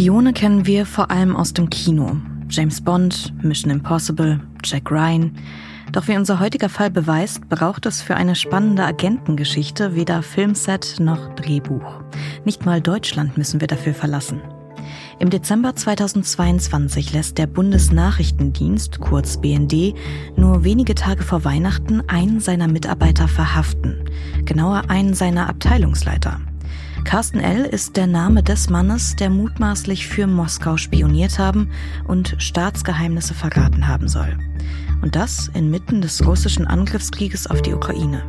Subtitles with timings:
[0.00, 2.16] Spione kennen wir vor allem aus dem Kino.
[2.48, 5.36] James Bond, Mission Impossible, Jack Ryan.
[5.92, 11.34] Doch wie unser heutiger Fall beweist, braucht es für eine spannende Agentengeschichte weder Filmset noch
[11.34, 12.00] Drehbuch.
[12.46, 14.40] Nicht mal Deutschland müssen wir dafür verlassen.
[15.18, 19.92] Im Dezember 2022 lässt der Bundesnachrichtendienst, kurz BND,
[20.34, 24.02] nur wenige Tage vor Weihnachten einen seiner Mitarbeiter verhaften.
[24.46, 26.40] Genauer einen seiner Abteilungsleiter.
[27.04, 27.64] Carsten L.
[27.64, 31.70] ist der Name des Mannes, der mutmaßlich für Moskau spioniert haben
[32.06, 34.38] und Staatsgeheimnisse verraten haben soll.
[35.02, 38.22] Und das inmitten des russischen Angriffskrieges auf die Ukraine.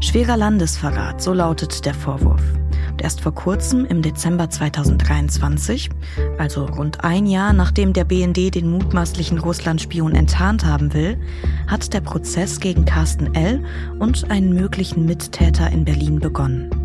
[0.00, 2.42] Schwerer Landesverrat, so lautet der Vorwurf.
[2.90, 5.90] Und erst vor kurzem, im Dezember 2023,
[6.38, 11.18] also rund ein Jahr nachdem der BND den mutmaßlichen Russlandspion enttarnt haben will,
[11.66, 13.64] hat der Prozess gegen Carsten L.
[13.98, 16.83] und einen möglichen Mittäter in Berlin begonnen.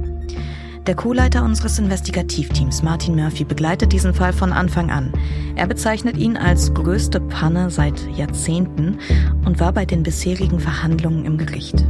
[0.89, 5.13] Der Co-Leiter unseres Investigativteams, Martin Murphy, begleitet diesen Fall von Anfang an.
[5.55, 8.97] Er bezeichnet ihn als größte Panne seit Jahrzehnten
[9.45, 11.85] und war bei den bisherigen Verhandlungen im Gericht.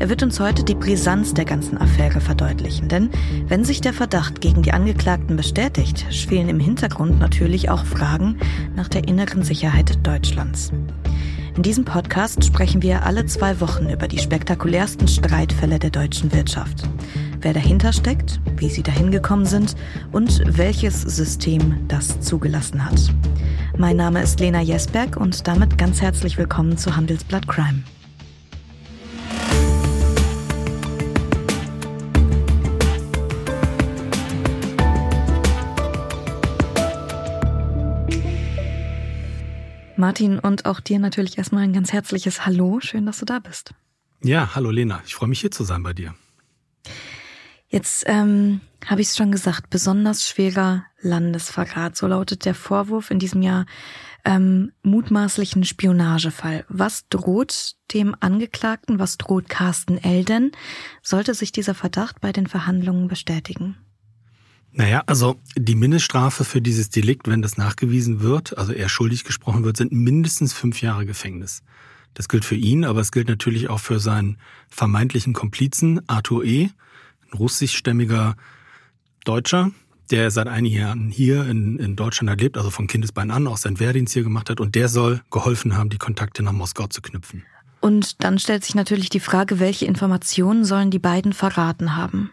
[0.00, 3.10] Er wird uns heute die Brisanz der ganzen Affäre verdeutlichen, denn
[3.46, 8.38] wenn sich der Verdacht gegen die Angeklagten bestätigt, schwelen im Hintergrund natürlich auch Fragen
[8.74, 10.72] nach der inneren Sicherheit Deutschlands.
[11.56, 16.88] In diesem Podcast sprechen wir alle zwei Wochen über die spektakulärsten Streitfälle der deutschen Wirtschaft
[17.44, 19.76] wer dahinter steckt, wie sie dahin gekommen sind
[20.12, 23.14] und welches System das zugelassen hat.
[23.76, 27.82] Mein Name ist Lena Jesberg und damit ganz herzlich willkommen zu Handelsblatt Crime.
[40.04, 42.78] Martin und auch dir natürlich erstmal ein ganz herzliches Hallo.
[42.78, 43.72] Schön, dass du da bist.
[44.22, 45.00] Ja, hallo Lena.
[45.06, 46.14] Ich freue mich hier zu sein bei dir.
[47.68, 51.96] Jetzt ähm, habe ich es schon gesagt, besonders schwerer Landesverrat.
[51.96, 53.64] So lautet der Vorwurf in diesem Jahr
[54.26, 56.66] ähm, mutmaßlichen Spionagefall.
[56.68, 60.52] Was droht dem Angeklagten, was droht Carsten Elden?
[61.00, 63.78] Sollte sich dieser Verdacht bei den Verhandlungen bestätigen?
[64.76, 69.62] Naja, also die Mindeststrafe für dieses Delikt, wenn das nachgewiesen wird, also er schuldig gesprochen
[69.62, 71.62] wird, sind mindestens fünf Jahre Gefängnis.
[72.14, 74.36] Das gilt für ihn, aber es gilt natürlich auch für seinen
[74.68, 76.70] vermeintlichen Komplizen Arthur E.,
[77.32, 78.36] russischstämmiger
[79.24, 79.70] Deutscher,
[80.10, 83.78] der seit einigen Jahren hier in, in Deutschland lebt, also von Kindesbein an auch sein
[83.78, 87.44] Wehrdienst hier gemacht hat und der soll geholfen haben, die Kontakte nach Moskau zu knüpfen.
[87.80, 92.30] Und dann stellt sich natürlich die Frage, welche Informationen sollen die beiden verraten haben?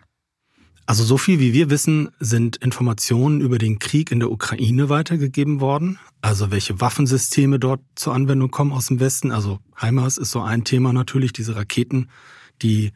[0.86, 5.62] Also so viel wie wir wissen, sind Informationen über den Krieg in der Ukraine weitergegeben
[5.62, 6.00] worden.
[6.22, 9.32] Also welche Waffensysteme dort zur Anwendung kommen aus dem Westen.
[9.32, 12.10] Also HIMARS ist so ein Thema natürlich, diese Raketen,
[12.62, 12.92] die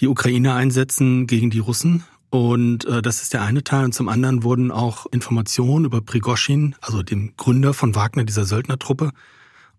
[0.00, 2.04] die Ukraine einsetzen gegen die Russen.
[2.30, 3.84] Und äh, das ist der eine Teil.
[3.84, 9.12] Und zum anderen wurden auch Informationen über Prigoschin, also dem Gründer von Wagner, dieser Söldnertruppe,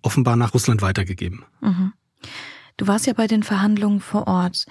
[0.02, 1.44] offenbar nach Russland weitergegeben.
[1.62, 1.94] Mhm.
[2.78, 4.66] Du warst ja bei den Verhandlungen vor Ort.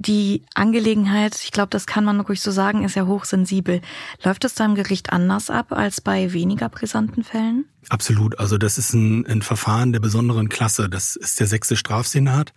[0.00, 3.80] Die Angelegenheit, ich glaube, das kann man ruhig so sagen, ist ja hochsensibel.
[4.22, 7.64] Läuft es da im Gericht anders ab als bei weniger brisanten Fällen?
[7.88, 8.38] Absolut.
[8.38, 10.88] Also das ist ein, ein Verfahren der besonderen Klasse.
[10.88, 12.52] Das ist der sechste Strafsenat.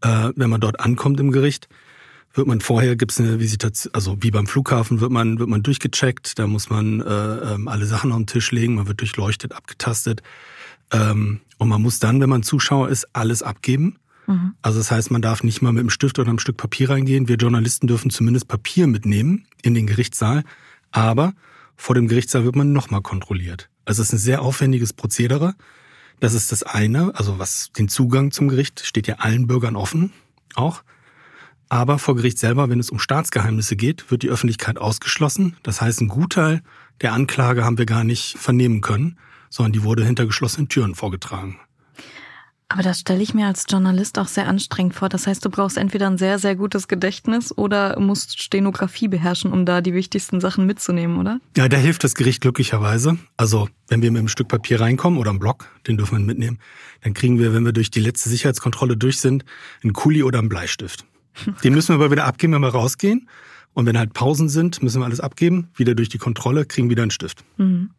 [0.00, 1.68] Äh, wenn man dort ankommt im Gericht,
[2.34, 6.38] wird man vorher gibt's eine Visitation, also wie beim Flughafen wird man wird man durchgecheckt,
[6.38, 10.22] da muss man äh, ähm, alle Sachen auf den Tisch legen, man wird durchleuchtet, abgetastet
[10.92, 13.98] ähm, und man muss dann, wenn man Zuschauer ist, alles abgeben.
[14.26, 14.54] Mhm.
[14.62, 17.28] Also das heißt, man darf nicht mal mit einem Stift oder einem Stück Papier reingehen.
[17.28, 20.44] Wir Journalisten dürfen zumindest Papier mitnehmen in den Gerichtssaal,
[20.90, 21.34] aber
[21.76, 23.68] vor dem Gerichtssaal wird man nochmal kontrolliert.
[23.84, 25.54] Also es ist ein sehr aufwendiges Prozedere.
[26.20, 30.12] Das ist das eine, also was den Zugang zum Gericht steht ja allen Bürgern offen,
[30.54, 30.84] auch.
[31.68, 35.56] Aber vor Gericht selber, wenn es um Staatsgeheimnisse geht, wird die Öffentlichkeit ausgeschlossen.
[35.62, 36.62] Das heißt, ein Gutteil
[37.00, 39.18] der Anklage haben wir gar nicht vernehmen können,
[39.48, 41.58] sondern die wurde hinter geschlossenen Türen vorgetragen.
[42.72, 45.10] Aber das stelle ich mir als Journalist auch sehr anstrengend vor.
[45.10, 49.66] Das heißt, du brauchst entweder ein sehr, sehr gutes Gedächtnis oder musst Stenografie beherrschen, um
[49.66, 51.38] da die wichtigsten Sachen mitzunehmen, oder?
[51.54, 53.18] Ja, da hilft das Gericht glücklicherweise.
[53.36, 56.60] Also, wenn wir mit einem Stück Papier reinkommen oder einem Block, den dürfen wir mitnehmen,
[57.02, 59.44] dann kriegen wir, wenn wir durch die letzte Sicherheitskontrolle durch sind,
[59.82, 61.04] einen Kuli oder einen Bleistift.
[61.64, 63.28] Den müssen wir aber wieder abgeben, wenn wir rausgehen.
[63.74, 67.02] Und wenn halt Pausen sind, müssen wir alles abgeben, wieder durch die Kontrolle, kriegen wieder
[67.02, 67.44] einen Stift.
[67.56, 67.90] Mhm.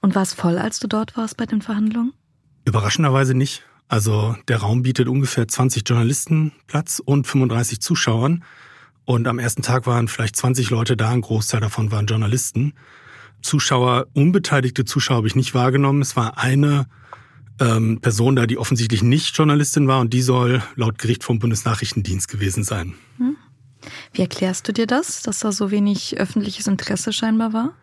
[0.00, 2.12] Und war es voll, als du dort warst bei den Verhandlungen?
[2.64, 3.64] Überraschenderweise nicht.
[3.88, 8.44] Also der Raum bietet ungefähr 20 Journalisten Platz und 35 Zuschauern.
[9.04, 12.74] Und am ersten Tag waren vielleicht 20 Leute da, ein Großteil davon waren Journalisten.
[13.40, 16.02] Zuschauer, unbeteiligte Zuschauer habe ich nicht wahrgenommen.
[16.02, 16.86] Es war eine
[17.60, 22.28] ähm, Person da, die offensichtlich nicht Journalistin war und die soll laut Gericht vom Bundesnachrichtendienst
[22.28, 22.94] gewesen sein.
[23.16, 23.36] Hm.
[24.12, 27.74] Wie erklärst du dir das, dass da so wenig öffentliches Interesse scheinbar war?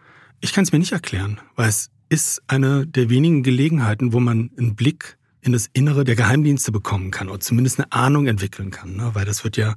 [0.41, 4.51] Ich kann es mir nicht erklären, weil es ist eine der wenigen Gelegenheiten, wo man
[4.57, 8.95] einen Blick in das Innere der Geheimdienste bekommen kann oder zumindest eine Ahnung entwickeln kann,
[8.95, 9.11] ne?
[9.13, 9.75] weil das wird ja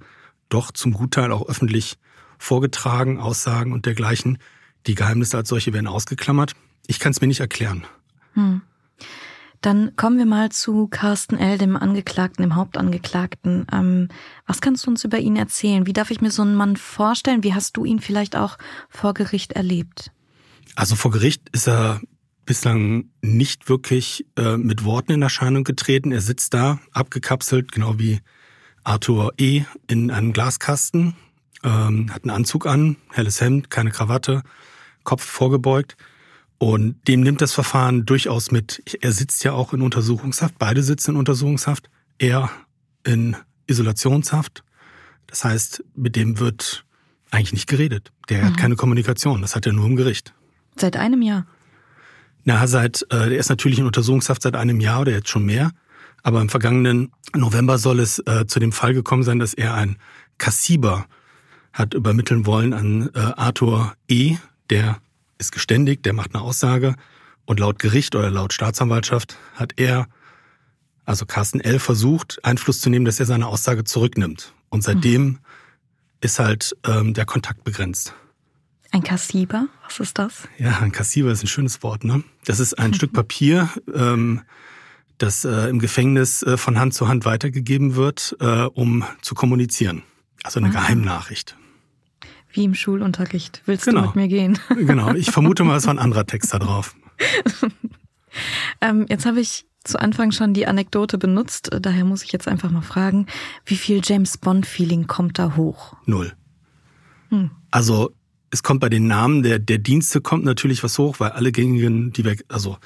[0.48, 1.98] doch zum Gutteil auch öffentlich
[2.38, 4.38] vorgetragen, Aussagen und dergleichen.
[4.86, 6.54] Die Geheimnisse als solche werden ausgeklammert.
[6.86, 7.84] Ich kann es mir nicht erklären.
[8.32, 8.62] Hm.
[9.60, 13.66] Dann kommen wir mal zu Carsten L., dem Angeklagten, dem Hauptangeklagten.
[13.70, 14.08] Ähm,
[14.46, 15.84] was kannst du uns über ihn erzählen?
[15.84, 17.42] Wie darf ich mir so einen Mann vorstellen?
[17.42, 18.56] Wie hast du ihn vielleicht auch
[18.88, 20.12] vor Gericht erlebt?
[20.76, 22.00] Also vor Gericht ist er
[22.48, 26.12] bislang nicht wirklich äh, mit Worten in Erscheinung getreten.
[26.12, 28.20] Er sitzt da, abgekapselt, genau wie
[28.84, 29.64] Arthur E.
[29.86, 31.14] in einem Glaskasten,
[31.62, 34.42] ähm, hat einen Anzug an, helles Hemd, keine Krawatte,
[35.04, 35.98] Kopf vorgebeugt.
[36.56, 38.82] Und dem nimmt das Verfahren durchaus mit.
[39.02, 40.58] Er sitzt ja auch in Untersuchungshaft.
[40.58, 41.90] Beide sitzen in Untersuchungshaft.
[42.16, 42.50] Er
[43.04, 43.36] in
[43.66, 44.64] Isolationshaft.
[45.26, 46.86] Das heißt, mit dem wird
[47.30, 48.10] eigentlich nicht geredet.
[48.30, 48.46] Der mhm.
[48.46, 49.42] hat keine Kommunikation.
[49.42, 50.32] Das hat er nur im Gericht.
[50.76, 51.46] Seit einem Jahr?
[52.48, 55.70] Na, seit, äh, der ist natürlich in Untersuchungshaft seit einem Jahr oder jetzt schon mehr.
[56.22, 59.98] Aber im vergangenen November soll es äh, zu dem Fall gekommen sein, dass er ein
[60.38, 61.04] Kassiber
[61.74, 64.38] hat übermitteln wollen an äh, Arthur E.,
[64.70, 64.96] der
[65.36, 66.94] ist geständig, der macht eine Aussage
[67.44, 70.06] und laut Gericht oder laut Staatsanwaltschaft hat er,
[71.04, 74.54] also Carsten L., versucht, Einfluss zu nehmen, dass er seine Aussage zurücknimmt.
[74.70, 75.38] Und seitdem mhm.
[76.22, 78.14] ist halt ähm, der Kontakt begrenzt.
[78.90, 80.48] Ein Kassiber, was ist das?
[80.58, 82.24] Ja, ein Kassiber ist ein schönes Wort, ne?
[82.44, 84.42] Das ist ein Stück Papier, ähm,
[85.18, 90.02] das äh, im Gefängnis äh, von Hand zu Hand weitergegeben wird, äh, um zu kommunizieren.
[90.42, 90.72] Also eine ah.
[90.72, 91.56] Geheimnachricht.
[92.50, 93.62] Wie im Schulunterricht.
[93.66, 94.00] Willst genau.
[94.00, 94.58] du mit mir gehen?
[94.68, 96.96] genau, ich vermute mal, es war ein anderer Text da drauf.
[98.80, 102.70] ähm, jetzt habe ich zu Anfang schon die Anekdote benutzt, daher muss ich jetzt einfach
[102.70, 103.26] mal fragen,
[103.64, 105.94] wie viel James Bond-Feeling kommt da hoch?
[106.04, 106.32] Null.
[107.30, 107.50] Hm.
[107.70, 108.12] Also
[108.50, 112.12] es kommt bei den Namen der, der Dienste kommt natürlich was hoch, weil alle gängigen,
[112.12, 112.78] die wir, also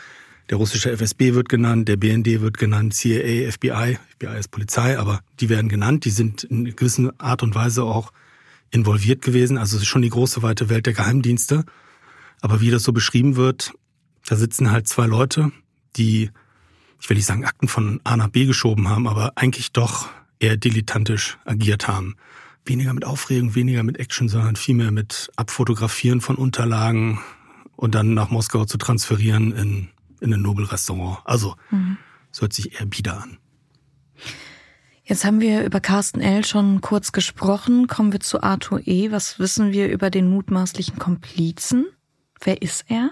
[0.50, 5.20] der russische FSB wird genannt, der BND wird genannt, CIA, FBI, FBI ist Polizei, aber
[5.40, 8.12] die werden genannt, die sind in gewisser Art und Weise auch
[8.70, 9.58] involviert gewesen.
[9.58, 11.64] Also es ist schon die große weite Welt der Geheimdienste.
[12.40, 13.72] Aber wie das so beschrieben wird,
[14.26, 15.52] da sitzen halt zwei Leute,
[15.96, 16.30] die,
[17.00, 20.08] ich will nicht sagen, Akten von A nach B geschoben haben, aber eigentlich doch
[20.40, 22.16] eher dilettantisch agiert haben.
[22.64, 27.20] Weniger mit Aufregung, weniger mit Action, sondern vielmehr mit Abfotografieren von Unterlagen
[27.76, 29.88] und dann nach Moskau zu transferieren in,
[30.20, 31.18] in ein Nobelrestaurant.
[31.24, 31.96] Also, mhm.
[32.30, 33.38] es hört sich eher bieder an.
[35.04, 36.44] Jetzt haben wir über Carsten L.
[36.44, 37.88] schon kurz gesprochen.
[37.88, 39.10] Kommen wir zu Arthur E.
[39.10, 41.86] Was wissen wir über den mutmaßlichen Komplizen?
[42.40, 43.10] Wer ist er?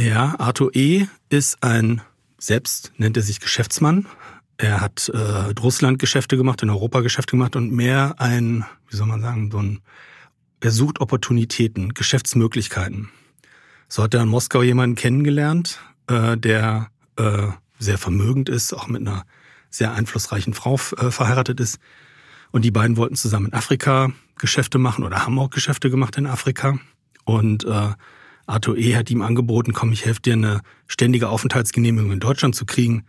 [0.00, 1.06] Ja, Arthur E.
[1.28, 2.00] ist ein,
[2.38, 4.06] selbst nennt er sich Geschäftsmann.
[4.58, 5.18] Er hat äh,
[5.60, 9.58] Russland Geschäfte gemacht, in Europa Geschäfte gemacht und mehr ein, wie soll man sagen, so
[9.58, 9.80] ein,
[10.60, 13.10] er sucht Opportunitäten, Geschäftsmöglichkeiten.
[13.88, 17.48] So hat er in Moskau jemanden kennengelernt, äh, der äh,
[17.78, 19.24] sehr vermögend ist, auch mit einer
[19.68, 21.78] sehr einflussreichen Frau äh, verheiratet ist.
[22.50, 26.26] Und die beiden wollten zusammen in Afrika Geschäfte machen oder haben auch Geschäfte gemacht in
[26.26, 26.78] Afrika.
[27.24, 27.92] Und äh,
[28.46, 28.96] Arthur E.
[28.96, 33.04] hat ihm angeboten, komm, ich helfe dir, eine ständige Aufenthaltsgenehmigung in Deutschland zu kriegen.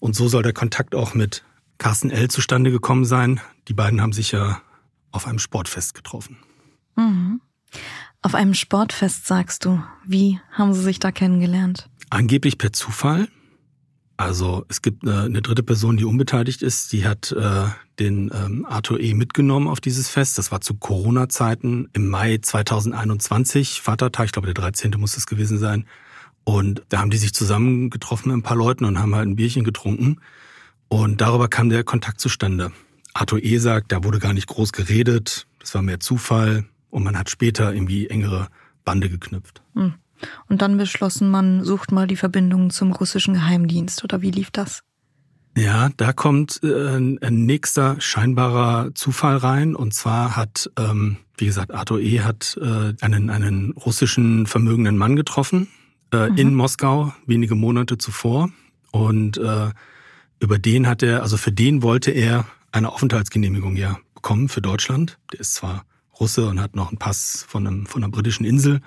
[0.00, 1.44] Und so soll der Kontakt auch mit
[1.78, 2.28] Carsten L.
[2.28, 3.40] zustande gekommen sein.
[3.68, 4.60] Die beiden haben sich ja
[5.12, 6.38] auf einem Sportfest getroffen.
[6.96, 7.40] Mhm.
[8.22, 9.82] Auf einem Sportfest, sagst du.
[10.04, 11.88] Wie haben sie sich da kennengelernt?
[12.10, 13.28] Angeblich per Zufall.
[14.16, 16.92] Also es gibt eine, eine, dritte Person, die unbeteiligt ist.
[16.92, 19.14] Die hat äh, den ähm, Arthur E.
[19.14, 20.36] mitgenommen auf dieses Fest.
[20.36, 24.90] Das war zu Corona-Zeiten im Mai 2021, Vatertag, ich glaube der 13.
[24.98, 25.86] muss es gewesen sein.
[26.50, 29.36] Und da haben die sich zusammen getroffen mit ein paar Leuten und haben halt ein
[29.36, 30.16] Bierchen getrunken.
[30.88, 32.72] Und darüber kam der Kontakt zustande.
[33.14, 33.58] Arthur E.
[33.58, 37.72] sagt, da wurde gar nicht groß geredet, das war mehr Zufall und man hat später
[37.72, 38.48] irgendwie engere
[38.84, 39.62] Bande geknüpft.
[39.76, 39.94] Hm.
[40.48, 44.82] Und dann beschlossen, man sucht mal die Verbindungen zum russischen Geheimdienst oder wie lief das?
[45.56, 49.76] Ja, da kommt äh, ein nächster scheinbarer Zufall rein.
[49.76, 52.22] Und zwar hat, ähm, wie gesagt, Arthur E.
[52.22, 55.68] hat äh, einen, einen russischen vermögenden Mann getroffen
[56.12, 56.36] äh, mhm.
[56.36, 58.50] in Moskau wenige Monate zuvor.
[58.92, 59.70] Und äh,
[60.40, 65.18] über den hat er, also für den wollte er eine Aufenthaltsgenehmigung ja bekommen für Deutschland.
[65.32, 65.84] Der ist zwar
[66.18, 68.80] Russe und hat noch einen Pass von, einem, von einer britischen Insel,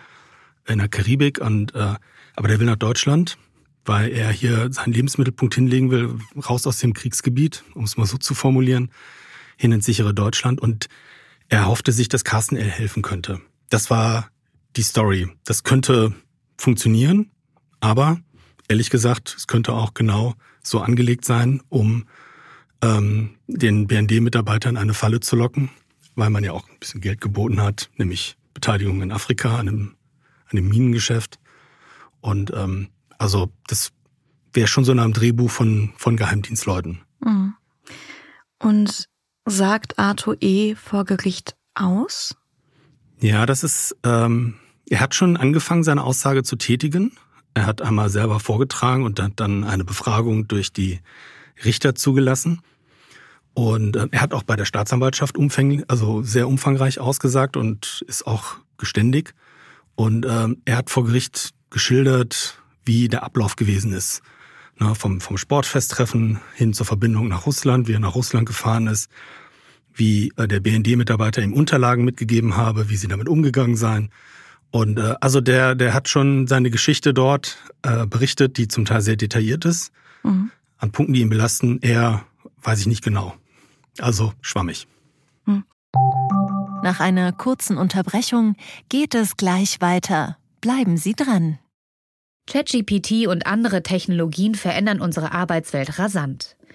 [0.67, 1.95] in der Karibik und äh,
[2.35, 3.37] aber der will nach Deutschland,
[3.85, 6.17] weil er hier seinen Lebensmittelpunkt hinlegen will,
[6.49, 8.89] raus aus dem Kriegsgebiet, um es mal so zu formulieren,
[9.57, 10.87] hin ins sichere Deutschland und
[11.49, 12.69] er hoffte sich, dass Carsten L.
[12.69, 13.41] helfen könnte.
[13.69, 14.29] Das war
[14.75, 15.29] die Story.
[15.45, 16.13] Das könnte
[16.57, 17.31] funktionieren,
[17.79, 18.19] aber
[18.67, 22.05] ehrlich gesagt, es könnte auch genau so angelegt sein, um
[22.81, 25.69] ähm, den BND-Mitarbeitern eine Falle zu locken,
[26.15, 29.95] weil man ja auch ein bisschen Geld geboten hat, nämlich Beteiligung in Afrika, einem
[30.47, 31.39] an dem Minengeschäft.
[32.21, 33.91] Und ähm, also das
[34.53, 37.01] wäre schon so nach einem Drehbuch von, von Geheimdienstleuten.
[37.23, 37.55] Mhm.
[38.59, 39.09] Und
[39.45, 40.75] sagt Arthur E.
[40.75, 42.35] vor Gericht aus?
[43.19, 44.55] Ja, das ist, ähm,
[44.93, 47.13] er hat schon angefangen, seine Aussage zu tätigen.
[47.55, 50.99] Er hat einmal selber vorgetragen und hat dann eine Befragung durch die
[51.65, 52.61] Richter zugelassen.
[53.55, 58.27] Und äh, er hat auch bei der Staatsanwaltschaft umfänglich, also sehr umfangreich ausgesagt und ist
[58.27, 59.33] auch geständig.
[59.95, 64.21] Und ähm, er hat vor Gericht geschildert, wie der Ablauf gewesen ist.
[64.77, 69.09] Na, vom, vom Sportfesttreffen hin zur Verbindung nach Russland, wie er nach Russland gefahren ist,
[69.95, 74.11] wie äh, der BND-Mitarbeiter ihm Unterlagen mitgegeben habe, wie sie damit umgegangen seien.
[74.73, 79.01] Und äh, also der, der hat schon seine Geschichte dort äh, berichtet, die zum Teil
[79.01, 79.91] sehr detailliert ist.
[80.23, 80.49] Mhm.
[80.79, 82.25] An Punkten, die ihn belasten, eher
[82.63, 83.35] weiß ich nicht genau.
[83.99, 84.87] Also schwammig.
[85.45, 85.63] Mhm.
[86.81, 88.55] Nach einer kurzen Unterbrechung
[88.89, 90.37] geht es gleich weiter.
[90.59, 91.59] Bleiben Sie dran.
[92.47, 96.57] ChatGPT und andere Technologien verändern unsere Arbeitswelt rasant.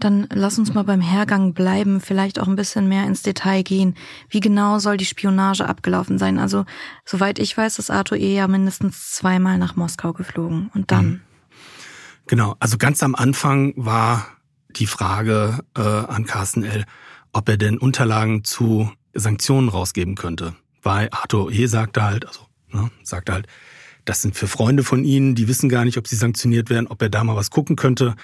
[0.00, 3.94] Dann lass uns mal beim Hergang bleiben, vielleicht auch ein bisschen mehr ins Detail gehen.
[4.28, 6.38] Wie genau soll die Spionage abgelaufen sein?
[6.38, 6.64] Also,
[7.04, 8.34] soweit ich weiß, ist Arthur E.
[8.34, 10.70] ja mindestens zweimal nach Moskau geflogen.
[10.74, 11.06] Und dann?
[11.06, 11.20] Mhm.
[12.26, 14.26] Genau, also ganz am Anfang war
[14.76, 16.84] die Frage äh, an Carsten L.,
[17.32, 20.54] ob er denn Unterlagen zu Sanktionen rausgeben könnte.
[20.82, 21.66] Weil Arthur E.
[21.66, 23.46] sagte halt, also ne, sagte halt,
[24.04, 27.02] das sind für Freunde von ihnen, die wissen gar nicht, ob sie sanktioniert werden, ob
[27.02, 28.14] er da mal was gucken könnte.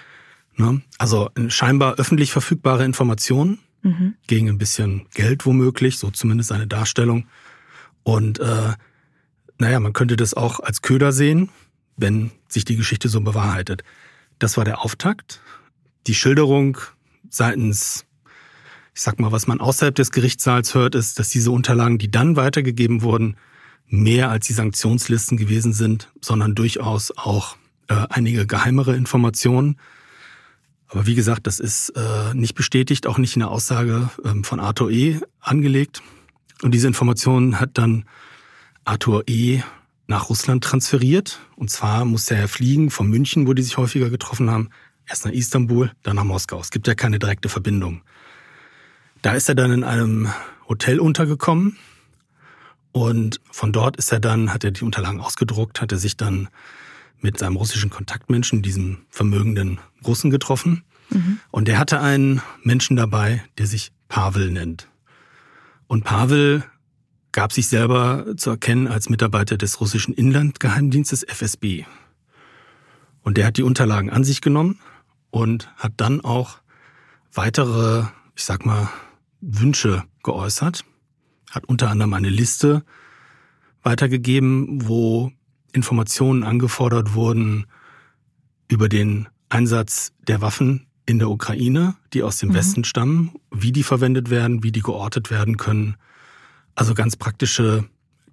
[0.57, 0.83] Ne?
[0.99, 4.15] Also scheinbar öffentlich verfügbare Informationen mhm.
[4.27, 7.27] gegen ein bisschen Geld womöglich, so zumindest eine Darstellung.
[8.03, 8.73] Und äh,
[9.59, 11.51] naja, man könnte das auch als Köder sehen,
[11.97, 13.85] wenn sich die Geschichte so bewahrheitet.
[14.39, 15.41] Das war der Auftakt.
[16.07, 16.79] Die Schilderung
[17.29, 18.07] seitens,
[18.95, 22.37] ich sag mal, was man außerhalb des Gerichtssaals hört, ist, dass diese Unterlagen, die dann
[22.37, 23.37] weitergegeben wurden,
[23.89, 27.57] mehr als die Sanktionslisten gewesen sind, sondern durchaus auch
[27.89, 29.79] äh, einige geheimere Informationen
[30.89, 34.61] aber wie gesagt, das ist äh, nicht bestätigt, auch nicht in der Aussage ähm, von
[34.61, 35.21] Arthur E.
[35.41, 36.03] angelegt.
[36.63, 38.05] Und diese Information hat dann
[38.85, 39.61] Arthur E.
[40.07, 41.41] nach Russland transferiert.
[41.57, 44.71] Und zwar musste er fliegen von München, wo die sich häufiger getroffen haben,
[45.09, 46.61] erst nach Istanbul, dann nach Moskau.
[46.61, 48.03] Es gibt ja keine direkte Verbindung.
[49.23, 50.33] Da ist er dann in einem
[50.69, 51.77] Hotel untergekommen
[52.93, 56.49] und von dort ist er dann, hat er die Unterlagen ausgedruckt, hat er sich dann
[57.21, 60.85] mit seinem russischen Kontaktmenschen, diesem vermögenden Russen, getroffen.
[61.11, 61.39] Mhm.
[61.51, 64.89] Und der hatte einen Menschen dabei, der sich Pavel nennt.
[65.87, 66.65] Und Pavel
[67.33, 71.85] gab sich selber zu erkennen als Mitarbeiter des russischen Inlandgeheimdienstes FSB.
[73.23, 74.79] Und der hat die Unterlagen an sich genommen
[75.31, 76.59] und hat dann auch
[77.33, 78.05] weitere,
[78.35, 78.89] ich sag mal,
[79.41, 80.85] Wünsche geäußert.
[81.51, 82.85] Hat unter anderem eine Liste
[83.83, 85.31] weitergegeben, wo
[85.77, 87.67] Informationen angefordert wurden
[88.69, 92.55] über den Einsatz der Waffen in der Ukraine, die aus dem mhm.
[92.55, 95.97] Westen stammen, wie die verwendet werden, wie die geortet werden können.
[96.75, 97.85] Also ganz praktische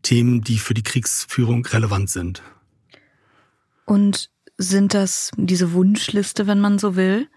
[0.02, 2.42] Themen, die für die Kriegsführung relevant sind.
[3.86, 7.28] Und sind das diese Wunschliste, wenn man so will?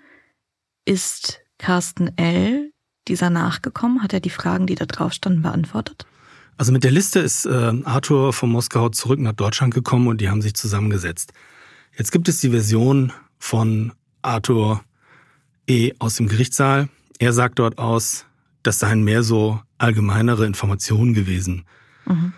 [0.84, 2.72] Ist Carsten L.
[3.08, 4.02] dieser nachgekommen?
[4.02, 6.06] Hat er die Fragen, die da drauf standen, beantwortet?
[6.56, 10.30] Also mit der Liste ist äh, Arthur von Moskau zurück nach Deutschland gekommen und die
[10.30, 11.32] haben sich zusammengesetzt.
[11.96, 14.82] Jetzt gibt es die Version von Arthur
[15.66, 15.92] E.
[15.98, 16.88] aus dem Gerichtssaal.
[17.18, 18.24] Er sagt dort aus,
[18.62, 21.64] das seien mehr so allgemeinere Informationen gewesen.
[22.06, 22.32] Mhm.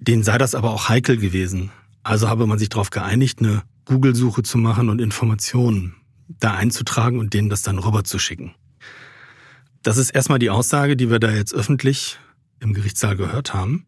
[0.00, 1.70] Denen sei das aber auch heikel gewesen.
[2.02, 5.94] Also habe man sich darauf geeinigt, eine Google-Suche zu machen und Informationen
[6.40, 8.54] da einzutragen und denen das dann rüberzuschicken.
[9.82, 12.18] Das ist erstmal die Aussage, die wir da jetzt öffentlich
[12.62, 13.86] im Gerichtssaal gehört haben.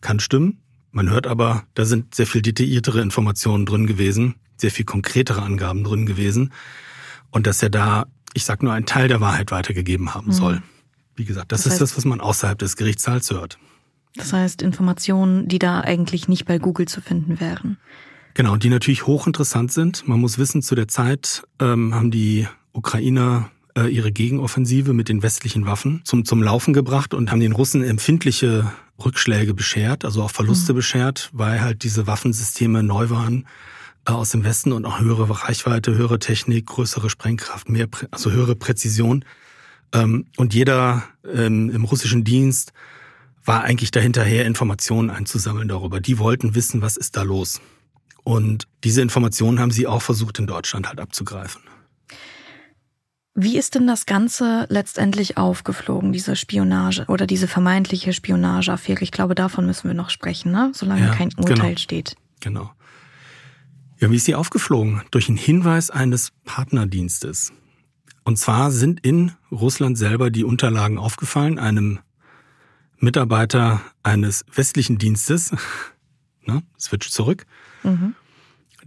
[0.00, 0.62] Kann stimmen.
[0.90, 5.84] Man hört aber, da sind sehr viel detailliertere Informationen drin gewesen, sehr viel konkretere Angaben
[5.84, 6.52] drin gewesen.
[7.30, 10.32] Und dass er da, ich sag nur, einen Teil der Wahrheit weitergegeben haben mhm.
[10.32, 10.62] soll.
[11.16, 13.58] Wie gesagt, das, das heißt, ist das, was man außerhalb des Gerichtssaals hört.
[14.16, 17.78] Das heißt, Informationen, die da eigentlich nicht bei Google zu finden wären.
[18.34, 20.06] Genau, die natürlich hochinteressant sind.
[20.06, 25.22] Man muss wissen, zu der Zeit ähm, haben die Ukrainer äh, ihre Gegenoffensive mit den
[25.22, 28.72] westlichen Waffen zum, zum Laufen gebracht und haben den Russen empfindliche
[29.04, 30.76] Rückschläge beschert, also auch Verluste mhm.
[30.76, 33.46] beschert, weil halt diese Waffensysteme neu waren
[34.06, 38.56] äh, aus dem Westen und auch höhere Reichweite, höhere Technik, größere Sprengkraft, mehr, also höhere
[38.56, 39.24] Präzision.
[39.92, 42.72] Ähm, und jeder ähm, im russischen Dienst
[43.44, 46.00] war eigentlich dahinterher, Informationen einzusammeln darüber.
[46.00, 47.60] Die wollten wissen, was ist da los.
[48.24, 51.62] Und diese Informationen haben sie auch versucht, in Deutschland halt abzugreifen.
[53.34, 59.02] Wie ist denn das Ganze letztendlich aufgeflogen, diese Spionage oder diese vermeintliche Spionageaffäre?
[59.02, 60.70] Ich glaube, davon müssen wir noch sprechen, ne?
[60.74, 61.76] solange ja, kein Urteil genau.
[61.78, 62.16] steht.
[62.40, 62.70] Genau.
[64.00, 65.02] Ja, wie ist sie aufgeflogen?
[65.10, 67.52] Durch einen Hinweis eines Partnerdienstes.
[68.24, 72.00] Und zwar sind in Russland selber die Unterlagen aufgefallen, einem
[72.98, 75.52] Mitarbeiter eines westlichen Dienstes,
[76.46, 77.46] ne, switch zurück,
[77.82, 78.14] mhm.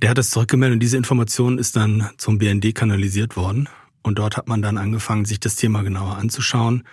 [0.02, 3.68] der hat das zurückgemeldet und diese Information ist dann zum BND kanalisiert worden.
[4.06, 6.84] Und dort hat man dann angefangen, sich das Thema genauer anzuschauen,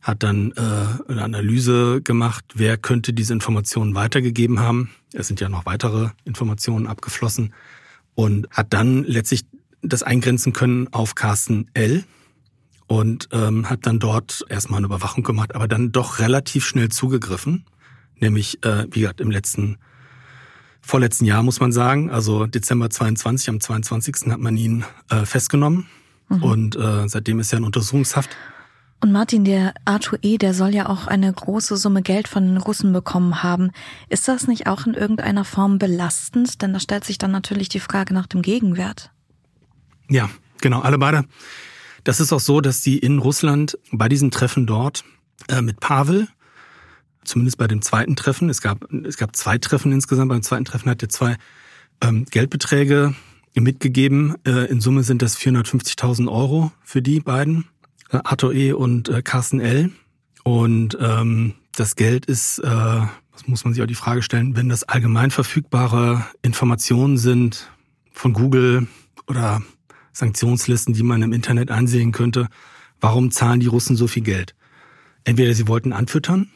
[0.00, 4.90] hat dann äh, eine Analyse gemacht, wer könnte diese Informationen weitergegeben haben.
[5.12, 7.54] Es sind ja noch weitere Informationen abgeflossen
[8.16, 9.44] und hat dann letztlich
[9.82, 12.02] das eingrenzen können auf Carsten L.
[12.88, 17.66] und ähm, hat dann dort erstmal eine Überwachung gemacht, aber dann doch relativ schnell zugegriffen,
[18.18, 19.78] nämlich äh, wie gesagt im letzten
[20.80, 24.32] vorletzten Jahr muss man sagen, also Dezember 22, am 22.
[24.32, 25.86] hat man ihn äh, festgenommen
[26.36, 26.42] Mhm.
[26.42, 28.30] Und äh, seitdem ist er in Untersuchungshaft.
[29.00, 32.56] Und Martin, der Arthur E., der soll ja auch eine große Summe Geld von den
[32.56, 33.72] Russen bekommen haben.
[34.08, 36.62] Ist das nicht auch in irgendeiner Form belastend?
[36.62, 39.10] Denn da stellt sich dann natürlich die Frage nach dem Gegenwert.
[40.08, 41.24] Ja, genau, alle beide.
[42.04, 45.04] Das ist auch so, dass die in Russland bei diesem Treffen dort
[45.48, 46.28] äh, mit Pavel,
[47.24, 50.90] zumindest bei dem zweiten Treffen, es gab, es gab zwei Treffen insgesamt, beim zweiten Treffen
[50.90, 51.36] hat er zwei
[52.00, 53.14] ähm, Geldbeträge
[53.60, 54.34] mitgegeben.
[54.46, 57.66] Äh, in Summe sind das 450.000 Euro für die beiden,
[58.10, 58.72] äh, Arthur E.
[58.72, 59.90] und äh, Carsten L.
[60.44, 64.68] Und ähm, das Geld ist, äh, was muss man sich auch die Frage stellen, wenn
[64.68, 67.70] das allgemein verfügbare Informationen sind
[68.12, 68.88] von Google
[69.26, 69.62] oder
[70.12, 72.48] Sanktionslisten, die man im Internet einsehen könnte,
[73.00, 74.54] warum zahlen die Russen so viel Geld?
[75.24, 76.50] Entweder sie wollten anfüttern,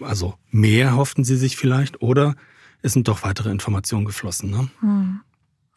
[0.00, 2.34] also mehr hofften sie sich vielleicht, oder
[2.82, 4.50] es sind doch weitere Informationen geflossen.
[4.50, 4.68] Ne?
[4.80, 5.20] Hm.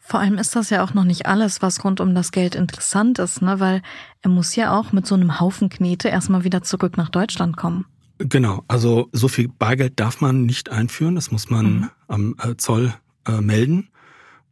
[0.06, 3.18] Vor allem ist das ja auch noch nicht alles, was rund um das Geld interessant
[3.18, 3.58] ist, ne?
[3.58, 3.80] weil
[4.20, 7.86] er muss ja auch mit so einem Haufen Knete erstmal wieder zurück nach Deutschland kommen.
[8.18, 11.90] Genau, also so viel Bargeld darf man nicht einführen, das muss man mhm.
[12.06, 12.92] am äh, Zoll
[13.26, 13.88] äh, melden.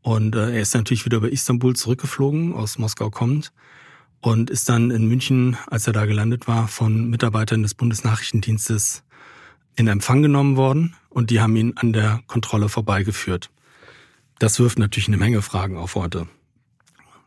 [0.01, 3.53] Und äh, er ist natürlich wieder über Istanbul zurückgeflogen, aus Moskau kommend,
[4.23, 9.05] und ist dann in München, als er da gelandet war, von Mitarbeitern des Bundesnachrichtendienstes
[9.77, 13.51] in Empfang genommen worden und die haben ihn an der Kontrolle vorbeigeführt.
[14.43, 16.27] Das wirft natürlich eine Menge Fragen auf heute.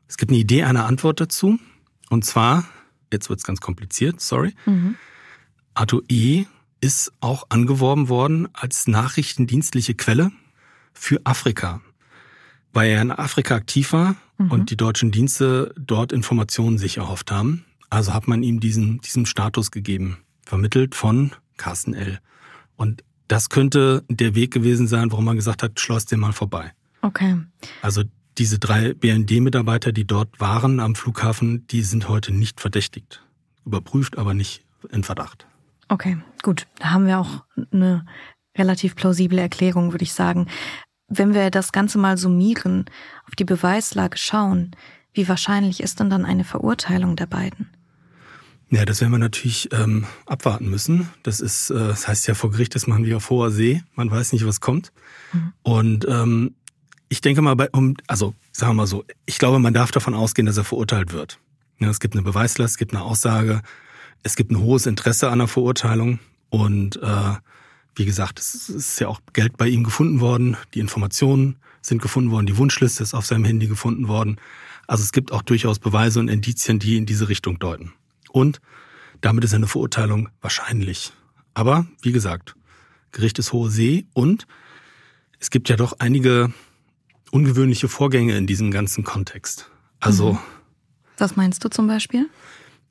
[0.05, 1.57] Es gibt eine Idee einer Antwort dazu.
[2.09, 2.65] Und zwar,
[3.09, 4.53] jetzt wird es ganz kompliziert, sorry.
[4.65, 4.95] Mhm.
[5.73, 6.43] Arto E
[6.81, 10.33] ist auch angeworben worden als nachrichtendienstliche Quelle
[10.91, 11.79] für Afrika,
[12.73, 14.51] weil er in Afrika aktiv war mhm.
[14.51, 17.63] und die deutschen Dienste dort Informationen sich erhofft haben.
[17.89, 22.19] Also hat man ihm diesen, diesen Status gegeben, vermittelt von Carsten L.
[22.75, 26.73] Und das könnte der Weg gewesen sein, warum man gesagt hat, schloss den mal vorbei.
[27.05, 27.37] Okay.
[27.83, 28.01] Also
[28.39, 33.23] diese drei BND-Mitarbeiter, die dort waren am Flughafen, die sind heute nicht verdächtigt.
[33.63, 35.45] Überprüft, aber nicht in Verdacht.
[35.87, 36.65] Okay, gut.
[36.79, 38.07] Da haben wir auch eine
[38.57, 40.47] relativ plausible Erklärung, würde ich sagen.
[41.07, 42.85] Wenn wir das Ganze mal summieren,
[43.27, 44.71] auf die Beweislage schauen,
[45.13, 47.69] wie wahrscheinlich ist denn dann eine Verurteilung der beiden?
[48.71, 51.09] Ja, das werden wir natürlich ähm, abwarten müssen.
[51.21, 53.83] Das ist, äh, das heißt ja vor Gericht ist man wie auf hoher See.
[53.93, 54.91] Man weiß nicht, was kommt.
[55.33, 55.53] Mhm.
[55.61, 56.55] Und ähm,
[57.09, 60.13] ich denke mal, bei, um, also sagen wir mal so, ich glaube, man darf davon
[60.13, 61.39] ausgehen, dass er verurteilt wird.
[61.79, 63.61] Ja, es gibt eine Beweislast, es gibt eine Aussage,
[64.23, 67.33] es gibt ein hohes Interesse an der Verurteilung und äh,
[67.95, 72.31] wie gesagt, es ist ja auch Geld bei ihm gefunden worden, die Informationen sind gefunden
[72.31, 74.37] worden, die Wunschliste ist auf seinem Handy gefunden worden.
[74.87, 77.93] Also es gibt auch durchaus Beweise und Indizien, die in diese Richtung deuten.
[78.31, 78.59] Und
[79.21, 81.13] damit ist eine Verurteilung wahrscheinlich.
[81.53, 82.55] Aber wie gesagt,
[83.11, 84.45] Gericht ist hohe See und
[85.39, 86.51] es gibt ja doch einige
[87.31, 89.69] ungewöhnliche Vorgänge in diesem ganzen Kontext.
[89.99, 90.33] Also.
[90.33, 90.39] Mhm.
[91.17, 92.29] Was meinst du zum Beispiel?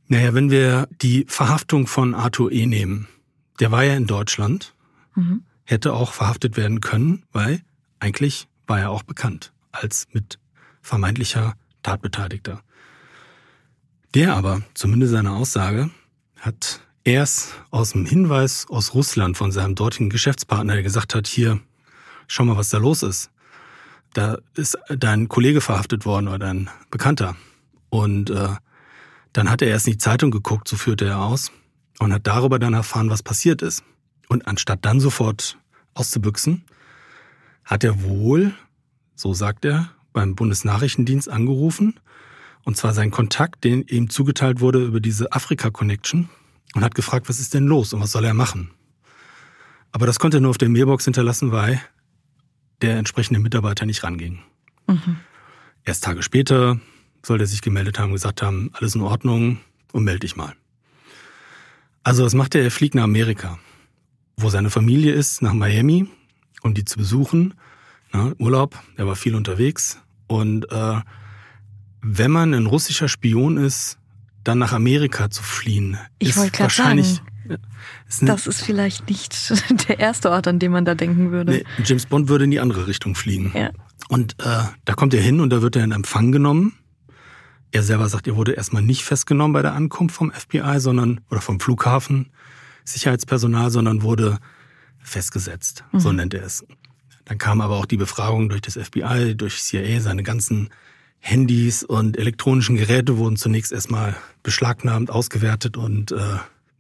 [0.09, 2.67] Naja, wenn wir die Verhaftung von Arthur E.
[2.67, 3.09] nehmen,
[3.61, 4.75] der war ja in Deutschland,
[5.15, 5.43] mhm.
[5.65, 7.63] hätte auch verhaftet werden können, weil
[8.01, 10.39] eigentlich war er auch bekannt als mit
[10.83, 12.61] vermeintlicher Tatbeteiligter.
[14.15, 15.91] Der aber, zumindest seine Aussage,
[16.39, 21.61] hat erst aus dem Hinweis aus Russland von seinem dortigen Geschäftspartner, der gesagt hat, hier,
[22.27, 23.31] schau mal, was da los ist
[24.15, 27.37] da ist dein Kollege verhaftet worden oder dein Bekannter.
[27.91, 28.49] Und äh,
[29.33, 31.53] dann hat er erst in die Zeitung geguckt, so führte er aus,
[31.99, 33.85] und hat darüber dann erfahren, was passiert ist.
[34.29, 35.59] Und anstatt dann sofort
[35.95, 36.65] auszubüchsen,
[37.65, 38.55] hat er wohl,
[39.15, 42.01] so sagt er, beim Bundesnachrichtendienst angerufen
[42.65, 46.31] Und zwar sein Kontakt, den ihm zugeteilt wurde über diese Afrika-Connection
[46.75, 48.71] und hat gefragt, was ist denn los und was soll er machen?
[49.93, 51.81] Aber das konnte er nur auf der Mailbox hinterlassen, weil
[52.83, 54.41] der entsprechende Mitarbeiter nicht ranging.
[54.87, 55.17] Mhm.
[55.85, 56.81] Erst Tage später
[57.23, 59.59] soll er sich gemeldet haben, gesagt haben, alles in Ordnung
[59.93, 60.55] und melde dich mal.
[62.03, 62.63] Also was macht er?
[62.63, 63.59] Er fliegt nach Amerika,
[64.37, 66.07] wo seine Familie ist, nach Miami,
[66.63, 67.55] um die zu besuchen.
[68.13, 69.99] Na, Urlaub, er war viel unterwegs.
[70.27, 71.01] Und äh,
[72.03, 73.99] wenn man ein russischer Spion ist,
[74.43, 77.15] dann nach Amerika zu fliehen, ich ist wahrscheinlich.
[77.15, 77.34] Sagen.
[78.21, 79.53] Das ist vielleicht nicht
[79.89, 81.53] der erste Ort, an dem man da denken würde.
[81.53, 83.53] Nee, James Bond würde in die andere Richtung fliegen.
[83.55, 83.71] Ja.
[84.09, 86.75] Und äh, da kommt er hin und da wird er in Empfang genommen.
[87.71, 91.41] Er selber sagt, er wurde erstmal nicht festgenommen bei der Ankunft vom FBI, sondern oder
[91.41, 92.31] vom Flughafen
[92.85, 94.39] Sicherheitspersonal, sondern wurde
[95.01, 95.85] festgesetzt.
[95.93, 96.01] Mhm.
[96.01, 96.65] So nennt er es.
[97.25, 100.69] Dann kam aber auch die Befragung durch das FBI, durch CIA, seine ganzen
[101.19, 106.19] Handys und elektronischen Geräte wurden zunächst erstmal beschlagnahmt, ausgewertet und äh,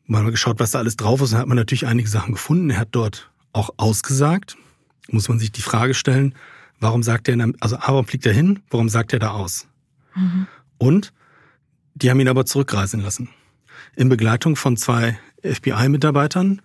[0.07, 1.33] mal geschaut, was da alles drauf ist.
[1.33, 2.71] Dann hat man natürlich einige Sachen gefunden.
[2.71, 4.57] Er hat dort auch ausgesagt.
[5.11, 6.35] Muss man sich die Frage stellen,
[6.81, 8.61] warum sagt er, also warum fliegt er hin?
[8.71, 9.67] Warum sagt er da aus?
[10.15, 10.47] Mhm.
[10.79, 11.13] Und
[11.95, 13.29] die haben ihn aber zurückreisen lassen.
[13.97, 16.63] In Begleitung von zwei FBI-Mitarbeitern,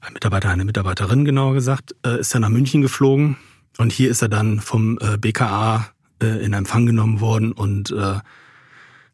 [0.00, 3.36] ein Mitarbeiter, eine Mitarbeiterin genauer gesagt, äh, ist er nach München geflogen
[3.78, 5.90] und hier ist er dann vom äh, BKA
[6.22, 7.94] äh, in Empfang genommen worden und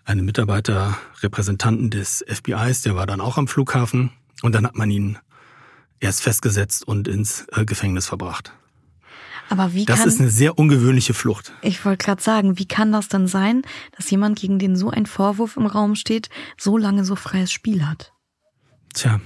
[0.06, 4.10] äh, eine Mitarbeiterrepräsentanten des FBIs, der war dann auch am Flughafen
[4.42, 5.18] und dann hat man ihn
[6.00, 8.52] erst festgesetzt und ins äh, Gefängnis verbracht.
[9.48, 11.52] Aber wie das kann, ist eine sehr ungewöhnliche Flucht.
[11.62, 13.62] Ich wollte gerade sagen, wie kann das dann sein,
[13.96, 17.86] dass jemand, gegen den so ein Vorwurf im Raum steht, so lange so freies Spiel
[17.86, 18.12] hat?
[18.92, 19.20] Tja,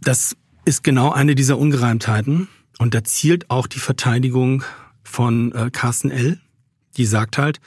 [0.00, 2.48] das ist genau eine dieser Ungereimtheiten
[2.78, 4.62] und da zielt auch die Verteidigung
[5.02, 6.40] von äh, Carsten L.,
[6.96, 7.60] die sagt halt,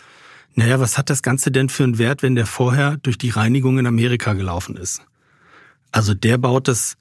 [0.56, 3.80] naja, was hat das Ganze denn für einen Wert, wenn der vorher durch die Reinigung
[3.80, 5.02] in Amerika gelaufen ist?
[5.92, 6.98] Also der baut das,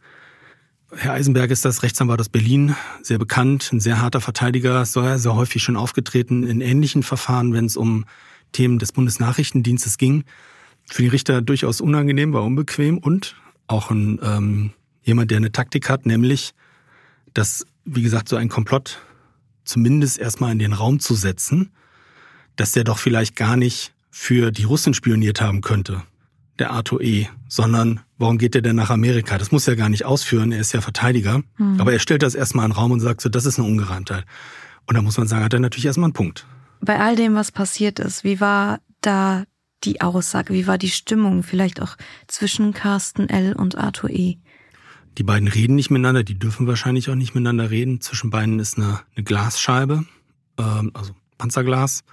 [0.95, 5.35] Herr Eisenberg ist das Rechtsanwalt aus Berlin, sehr bekannt, ein sehr harter Verteidiger, sehr, sehr
[5.35, 8.05] häufig schon aufgetreten in ähnlichen Verfahren, wenn es um
[8.53, 10.25] Themen des Bundesnachrichtendienstes ging.
[10.87, 13.37] Für die Richter durchaus unangenehm, war unbequem und
[13.69, 16.53] auch ein, ähm, jemand, der eine Taktik hat, nämlich,
[17.35, 18.99] dass, wie gesagt, so ein Komplott
[19.65, 21.71] zumindest erstmal in den Raum zu setzen,
[22.61, 26.03] dass der doch vielleicht gar nicht für die Russen spioniert haben könnte,
[26.59, 29.39] der Arthur E., sondern warum geht er denn nach Amerika?
[29.39, 31.43] Das muss er gar nicht ausführen, er ist ja Verteidiger.
[31.57, 31.81] Mhm.
[31.81, 34.27] Aber er stellt das erstmal in den Raum und sagt so, das ist eine Ungereimtheit.
[34.87, 36.47] Und da muss man sagen, hat er natürlich erstmal einen Punkt.
[36.83, 39.45] Bei all dem, was passiert ist, wie war da
[39.85, 41.97] die Aussage, wie war die Stimmung vielleicht auch
[42.27, 43.55] zwischen Carsten L.
[43.55, 44.37] und Arthur E.?
[45.17, 48.03] Die beiden reden nicht miteinander, die dürfen wahrscheinlich auch nicht miteinander reden.
[48.03, 50.05] Zwischen beiden ist eine, eine Glasscheibe,
[50.59, 52.05] ähm, also Panzerglas.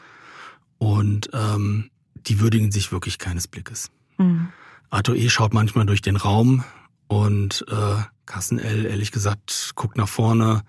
[0.77, 3.89] Und ähm, die würdigen sich wirklich keines Blickes.
[4.17, 4.49] Mhm.
[4.89, 5.29] Arthur E.
[5.29, 6.63] schaut manchmal durch den Raum
[7.07, 8.85] und äh, Carsten L.
[8.85, 10.63] ehrlich gesagt guckt nach vorne,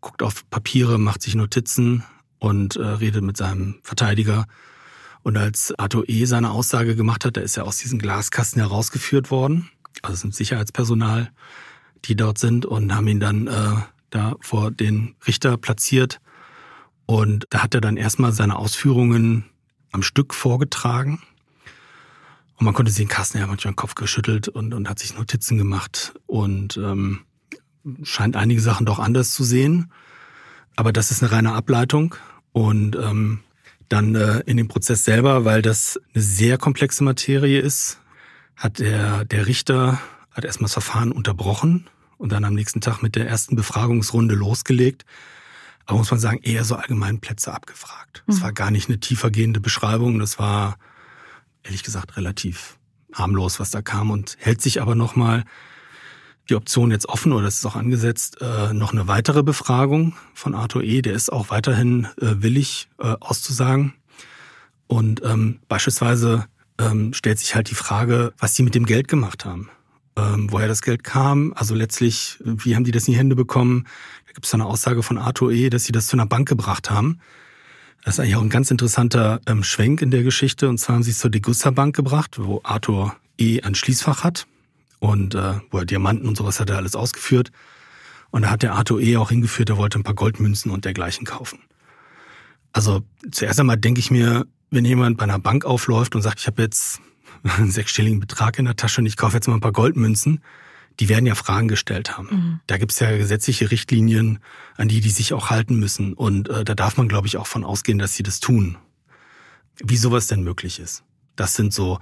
[0.00, 2.04] guckt auf Papiere, macht sich Notizen
[2.38, 4.46] und äh, redet mit seinem Verteidiger.
[5.22, 6.24] Und als Arthur E.
[6.24, 9.68] seine Aussage gemacht hat, da ist er aus diesem Glaskasten herausgeführt worden
[10.02, 11.30] also es sind Sicherheitspersonal,
[12.04, 13.76] die dort sind und haben ihn dann äh,
[14.10, 16.20] da vor den Richter platziert.
[17.06, 19.44] Und da hat er dann erstmal seine Ausführungen
[19.92, 21.22] am Stück vorgetragen.
[22.56, 25.58] Und man konnte sehen, Carsten hat manchmal den Kopf geschüttelt und, und hat sich Notizen
[25.58, 27.20] gemacht und ähm,
[28.02, 29.92] scheint einige Sachen doch anders zu sehen.
[30.74, 32.14] Aber das ist eine reine Ableitung.
[32.52, 33.40] Und ähm,
[33.88, 38.00] dann äh, in dem Prozess selber, weil das eine sehr komplexe Materie ist,
[38.56, 40.00] hat der, der Richter
[40.32, 41.88] hat erstmal das Verfahren unterbrochen
[42.18, 45.04] und dann am nächsten Tag mit der ersten Befragungsrunde losgelegt.
[45.86, 48.24] Aber muss man sagen, eher so allgemein Plätze abgefragt.
[48.26, 48.42] Es mhm.
[48.42, 50.18] war gar nicht eine tiefergehende Beschreibung.
[50.18, 50.78] Das war,
[51.62, 52.76] ehrlich gesagt, relativ
[53.12, 55.44] harmlos, was da kam und hält sich aber nochmal
[56.48, 60.54] die Option jetzt offen oder es ist auch angesetzt, äh, noch eine weitere Befragung von
[60.54, 61.02] Arthur E.
[61.02, 63.94] Der ist auch weiterhin äh, willig äh, auszusagen.
[64.86, 66.46] Und ähm, beispielsweise
[66.78, 69.70] ähm, stellt sich halt die Frage, was die mit dem Geld gemacht haben.
[70.16, 73.86] Ähm, woher das Geld kam, also letztlich, wie haben die das in die Hände bekommen?
[74.36, 77.20] Gibt es eine Aussage von Arthur E., dass sie das zu einer Bank gebracht haben.
[78.04, 80.68] Das ist eigentlich auch ein ganz interessanter ähm, Schwenk in der Geschichte.
[80.68, 83.62] Und zwar haben sie es zur Degussa Bank gebracht, wo Arthur E.
[83.62, 84.46] ein Schließfach hat
[84.98, 87.50] und äh, wo er Diamanten und sowas hat er alles ausgeführt.
[88.30, 89.16] Und da hat der Arthur E.
[89.16, 91.60] auch hingeführt, er wollte ein paar Goldmünzen und dergleichen kaufen.
[92.74, 96.46] Also zuerst einmal denke ich mir, wenn jemand bei einer Bank aufläuft und sagt, ich
[96.46, 97.00] habe jetzt
[97.42, 100.42] einen sechsstelligen Betrag in der Tasche und ich kaufe jetzt mal ein paar Goldmünzen,
[101.00, 102.28] die werden ja Fragen gestellt haben.
[102.30, 102.60] Mhm.
[102.66, 104.38] Da gibt's ja gesetzliche Richtlinien,
[104.76, 106.14] an die die sich auch halten müssen.
[106.14, 108.76] Und äh, da darf man, glaube ich, auch von ausgehen, dass sie das tun.
[109.84, 111.04] wie sowas denn möglich ist.
[111.36, 111.98] Das sind so,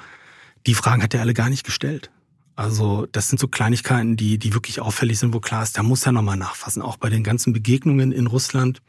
[0.66, 2.10] die Fragen hat er alle gar nicht gestellt.
[2.56, 6.06] Also das sind so Kleinigkeiten, die, die wirklich auffällig sind, wo klar ist, da muss
[6.06, 8.80] er nochmal nachfassen, auch bei den ganzen Begegnungen in Russland.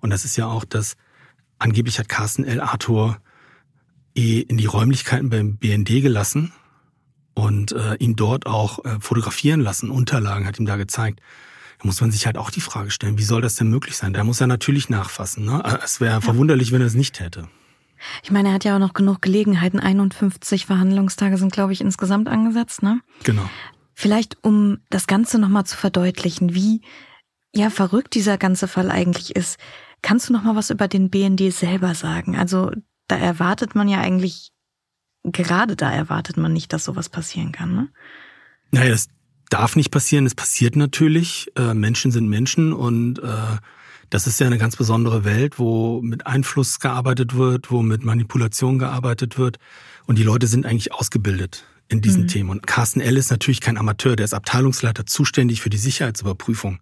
[0.00, 0.96] Und das ist ja auch das,
[1.58, 2.60] angeblich hat Carsten L.
[2.60, 3.20] Arthur
[4.16, 6.52] eh in die Räumlichkeiten beim BND gelassen
[7.50, 11.20] und äh, ihn dort auch äh, fotografieren lassen, Unterlagen hat ihm da gezeigt.
[11.80, 14.12] Da muss man sich halt auch die Frage stellen, wie soll das denn möglich sein?
[14.12, 15.44] Da muss er natürlich nachfassen.
[15.44, 15.60] Ne?
[15.64, 16.20] Äh, es wäre ja.
[16.20, 17.48] verwunderlich, wenn er es nicht hätte.
[18.22, 19.80] Ich meine, er hat ja auch noch genug Gelegenheiten.
[19.80, 23.00] 51 Verhandlungstage sind, glaube ich, insgesamt angesetzt, ne?
[23.24, 23.50] Genau.
[23.94, 26.80] Vielleicht, um das Ganze nochmal zu verdeutlichen, wie
[27.54, 29.58] ja verrückt dieser ganze Fall eigentlich ist.
[30.02, 32.38] Kannst du nochmal was über den BND selber sagen?
[32.38, 32.70] Also,
[33.08, 34.52] da erwartet man ja eigentlich,
[35.24, 37.88] gerade da erwartet man nicht, dass sowas passieren kann, ne?
[38.72, 39.08] Naja, es
[39.50, 40.26] darf nicht passieren.
[40.26, 41.50] Es passiert natürlich.
[41.56, 43.58] Äh, Menschen sind Menschen und äh,
[44.08, 48.78] das ist ja eine ganz besondere Welt, wo mit Einfluss gearbeitet wird, wo mit Manipulation
[48.78, 49.58] gearbeitet wird.
[50.06, 52.28] Und die Leute sind eigentlich ausgebildet in diesen mhm.
[52.28, 52.50] Themen.
[52.50, 53.16] Und Carsten L.
[53.16, 56.80] ist natürlich kein Amateur, der ist Abteilungsleiter zuständig für die Sicherheitsüberprüfung.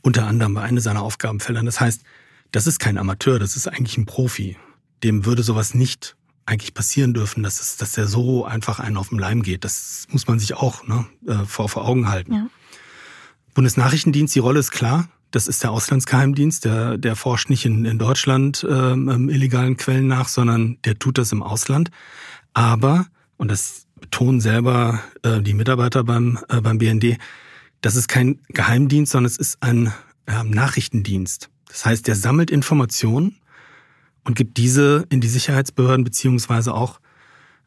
[0.00, 1.66] Unter anderem bei einer seiner Aufgabenfeldern.
[1.66, 2.02] Das heißt,
[2.50, 4.56] das ist kein Amateur, das ist eigentlich ein Profi.
[5.02, 9.10] Dem würde sowas nicht eigentlich passieren dürfen, dass, es, dass der so einfach einen auf
[9.10, 9.64] den Leim geht.
[9.64, 12.34] Das muss man sich auch ne, äh, vor, vor Augen halten.
[12.34, 12.46] Ja.
[13.54, 15.08] Bundesnachrichtendienst, die Rolle ist klar.
[15.30, 20.28] Das ist der Auslandsgeheimdienst, der, der forscht nicht in, in Deutschland ähm, illegalen Quellen nach,
[20.28, 21.90] sondern der tut das im Ausland.
[22.52, 23.06] Aber,
[23.38, 27.16] und das betonen selber äh, die Mitarbeiter beim, äh, beim BND,
[27.80, 29.92] das ist kein Geheimdienst, sondern es ist ein
[30.26, 31.48] äh, Nachrichtendienst.
[31.68, 33.36] Das heißt, der sammelt Informationen
[34.24, 37.00] und gibt diese in die Sicherheitsbehörden beziehungsweise auch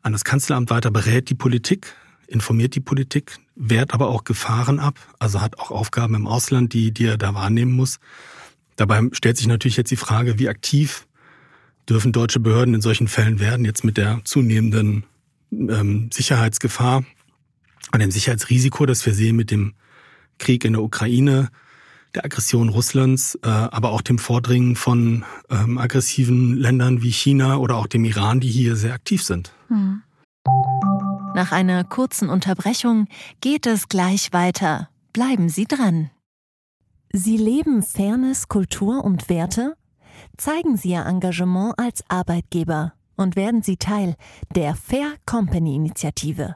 [0.02, 1.94] an das Kanzleramt weiter, berät die Politik,
[2.28, 6.92] informiert die Politik, wehrt aber auch Gefahren ab, also hat auch Aufgaben im Ausland, die,
[6.92, 8.00] die er da wahrnehmen muss.
[8.76, 11.08] Dabei stellt sich natürlich jetzt die Frage, wie aktiv
[11.90, 15.06] dürfen deutsche Behörden in solchen Fällen werden, jetzt mit der zunehmenden
[15.52, 17.04] ähm, Sicherheitsgefahr
[17.94, 19.74] und dem Sicherheitsrisiko, das wir sehen mit dem
[20.38, 21.50] Krieg in der Ukraine,
[22.16, 27.76] der Aggression Russlands, äh, aber auch dem Vordringen von ähm, aggressiven Ländern wie China oder
[27.76, 29.54] auch dem Iran, die hier sehr aktiv sind.
[29.68, 30.02] Hm.
[31.36, 33.08] Nach einer kurzen Unterbrechung
[33.42, 34.90] geht es gleich weiter.
[35.12, 36.10] Bleiben Sie dran.
[37.12, 39.76] Sie leben Fairness, Kultur und Werte?
[40.38, 44.16] Zeigen Sie Ihr Engagement als Arbeitgeber und werden Sie Teil
[44.56, 46.56] der Fair Company Initiative.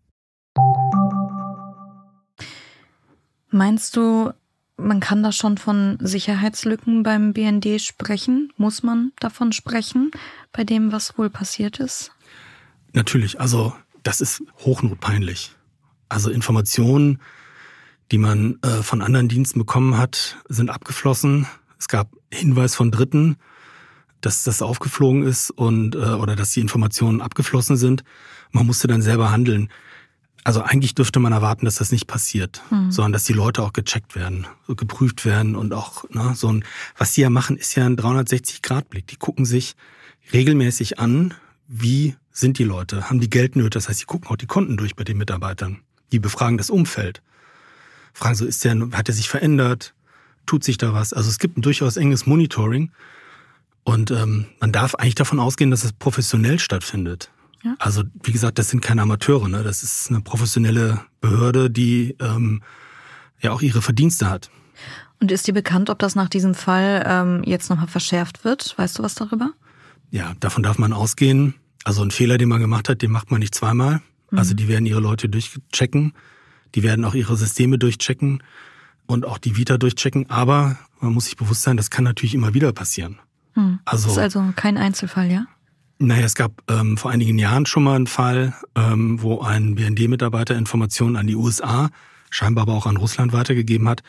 [3.49, 4.31] Meinst du,
[4.77, 8.51] man kann da schon von Sicherheitslücken beim BND sprechen?
[8.57, 10.11] Muss man davon sprechen,
[10.53, 12.11] bei dem, was wohl passiert ist?
[12.93, 15.55] Natürlich, also das ist hochnotpeinlich.
[16.09, 17.19] Also Informationen,
[18.11, 21.47] die man äh, von anderen Diensten bekommen hat, sind abgeflossen.
[21.77, 23.37] Es gab Hinweis von Dritten,
[24.21, 28.03] dass das aufgeflogen ist und äh, oder dass die Informationen abgeflossen sind.
[28.51, 29.69] Man musste dann selber handeln.
[30.43, 32.91] Also eigentlich dürfte man erwarten, dass das nicht passiert, hm.
[32.91, 36.65] sondern dass die Leute auch gecheckt werden, geprüft werden und auch ne, so ein.
[36.97, 39.05] Was die ja machen, ist ja ein 360-Grad-Blick.
[39.07, 39.75] Die gucken sich
[40.33, 41.35] regelmäßig an,
[41.67, 44.95] wie sind die Leute, haben die Geldnöte, das heißt, sie gucken auch die Konten durch
[44.95, 45.81] bei den Mitarbeitern.
[46.11, 47.21] Die befragen das Umfeld.
[48.13, 49.93] Fragen so, ist der, hat er sich verändert?
[50.45, 51.13] Tut sich da was?
[51.13, 52.91] Also es gibt ein durchaus enges Monitoring.
[53.83, 57.31] Und ähm, man darf eigentlich davon ausgehen, dass es professionell stattfindet.
[57.63, 57.75] Ja.
[57.79, 59.63] Also wie gesagt, das sind keine Amateure, ne?
[59.63, 62.63] das ist eine professionelle Behörde, die ähm,
[63.39, 64.49] ja auch ihre Verdienste hat.
[65.19, 68.75] Und ist dir bekannt, ob das nach diesem Fall ähm, jetzt nochmal verschärft wird?
[68.77, 69.51] Weißt du was darüber?
[70.09, 71.53] Ja, davon darf man ausgehen.
[71.83, 74.01] Also ein Fehler, den man gemacht hat, den macht man nicht zweimal.
[74.31, 74.39] Mhm.
[74.39, 76.13] Also die werden ihre Leute durchchecken,
[76.73, 78.41] die werden auch ihre Systeme durchchecken
[79.05, 80.29] und auch die Vita durchchecken.
[80.29, 83.19] Aber man muss sich bewusst sein, das kann natürlich immer wieder passieren.
[83.55, 83.79] Mhm.
[83.85, 85.45] Also, das ist also kein Einzelfall, ja?
[86.03, 90.57] Naja, es gab ähm, vor einigen Jahren schon mal einen Fall, ähm, wo ein BND-Mitarbeiter
[90.57, 91.91] Informationen an die USA,
[92.31, 94.01] scheinbar aber auch an Russland weitergegeben hat.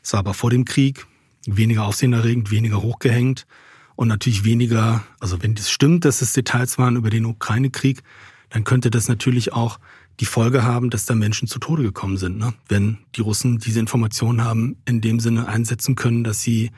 [0.00, 1.06] Es war aber vor dem Krieg,
[1.46, 3.48] weniger aufsehenerregend, weniger hochgehängt
[3.96, 8.04] und natürlich weniger, also wenn das stimmt, dass es Details waren über den Ukraine-Krieg,
[8.50, 9.80] dann könnte das natürlich auch
[10.20, 12.38] die Folge haben, dass da Menschen zu Tode gekommen sind.
[12.38, 12.54] Ne?
[12.68, 16.70] Wenn die Russen diese Informationen haben, in dem Sinne einsetzen können, dass sie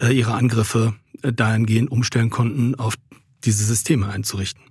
[0.00, 2.94] äh, ihre Angriffe äh, dahingehend umstellen konnten auf
[3.48, 4.62] diese Systeme einzurichten.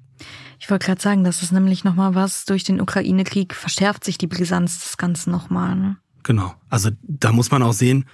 [0.60, 4.28] Ich wollte gerade sagen, das ist nämlich nochmal was, durch den Ukraine-Krieg verschärft sich die
[4.28, 5.76] Brisanz des Ganzen nochmal.
[5.76, 5.98] Ne?
[6.24, 6.54] Genau.
[6.70, 8.06] Also da muss man auch sehen,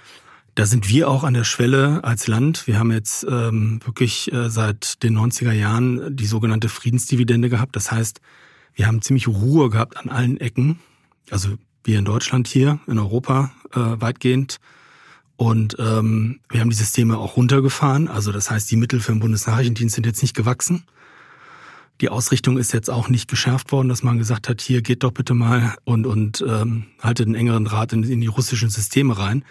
[0.54, 2.66] da sind wir auch an der Schwelle als Land.
[2.66, 7.76] Wir haben jetzt ähm, wirklich äh, seit den 90er Jahren die sogenannte Friedensdividende gehabt.
[7.76, 8.20] Das heißt,
[8.74, 10.78] wir haben ziemlich Ruhe gehabt an allen Ecken.
[11.30, 14.58] Also wir in Deutschland hier, in Europa äh, weitgehend.
[15.44, 18.08] Und ähm, wir haben die Systeme auch runtergefahren.
[18.08, 20.84] Also das heißt, die Mittel für den Bundesnachrichtendienst sind jetzt nicht gewachsen.
[22.00, 25.12] Die Ausrichtung ist jetzt auch nicht geschärft worden, dass man gesagt hat, hier geht doch
[25.12, 29.44] bitte mal und, und ähm, haltet einen engeren Draht in, in die russischen Systeme rein.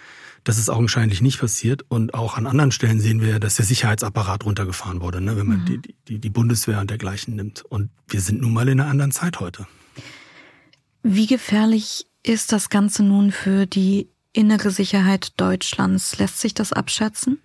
[0.44, 1.84] Das ist augenscheinlich nicht passiert.
[1.90, 5.60] Und auch an anderen Stellen sehen wir, dass der Sicherheitsapparat runtergefahren wurde, ne, wenn man
[5.60, 5.66] mhm.
[5.66, 7.64] die, die, die Bundeswehr und dergleichen nimmt.
[7.70, 9.68] Und wir sind nun mal in einer anderen Zeit heute.
[11.04, 16.18] Wie gefährlich ist das Ganze nun für die innere Sicherheit Deutschlands?
[16.18, 17.40] Lässt sich das abschätzen?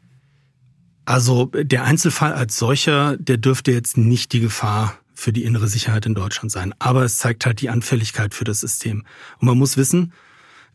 [1.04, 6.06] Also der Einzelfall als solcher, der dürfte jetzt nicht die Gefahr für die innere Sicherheit
[6.06, 6.74] in Deutschland sein.
[6.78, 9.04] Aber es zeigt halt die Anfälligkeit für das System.
[9.38, 10.12] Und man muss wissen,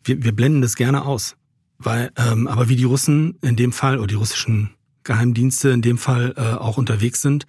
[0.02, 1.36] wir, wir blenden das gerne aus.
[1.78, 4.70] Weil, ähm, aber wie die Russen in dem Fall oder die russischen
[5.02, 7.46] Geheimdienste in dem Fall äh, auch unterwegs sind,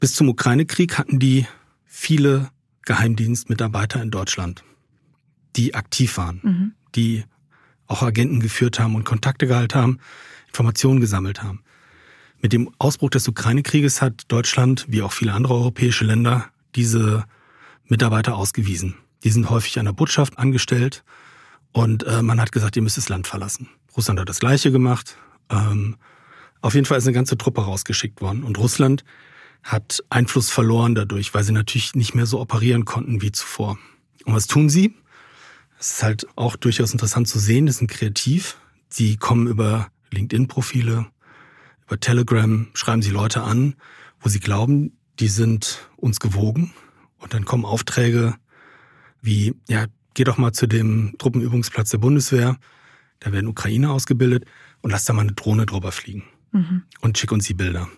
[0.00, 1.46] bis zum Ukraine-Krieg hatten die
[1.84, 2.50] viele
[2.82, 4.64] Geheimdienstmitarbeiter in Deutschland,
[5.56, 6.72] die aktiv waren, mhm.
[6.94, 7.24] die
[7.86, 9.98] auch Agenten geführt haben und Kontakte gehalten haben,
[10.48, 11.62] Informationen gesammelt haben.
[12.40, 17.24] Mit dem Ausbruch des Ukraine-Krieges hat Deutschland, wie auch viele andere europäische Länder, diese
[17.86, 18.94] Mitarbeiter ausgewiesen.
[19.24, 21.04] Die sind häufig an der Botschaft angestellt
[21.72, 23.68] und äh, man hat gesagt, ihr müsst das Land verlassen.
[23.96, 25.16] Russland hat das Gleiche gemacht.
[25.50, 25.96] Ähm,
[26.60, 28.42] auf jeden Fall ist eine ganze Truppe rausgeschickt worden.
[28.42, 29.04] Und Russland
[29.62, 33.78] hat Einfluss verloren dadurch, weil sie natürlich nicht mehr so operieren konnten wie zuvor.
[34.24, 34.94] Und was tun sie?
[35.78, 38.56] Es ist halt auch durchaus interessant zu sehen, das sind kreativ.
[38.88, 41.06] Sie kommen über LinkedIn-Profile,
[41.86, 43.74] über Telegram, schreiben sie Leute an,
[44.20, 46.72] wo sie glauben, die sind uns gewogen.
[47.18, 48.34] Und dann kommen Aufträge
[49.20, 52.56] wie, ja, geh doch mal zu dem Truppenübungsplatz der Bundeswehr,
[53.20, 54.44] da werden Ukrainer ausgebildet
[54.82, 56.82] und lass da mal eine Drohne drüber fliegen mhm.
[57.00, 57.88] und schick uns die Bilder.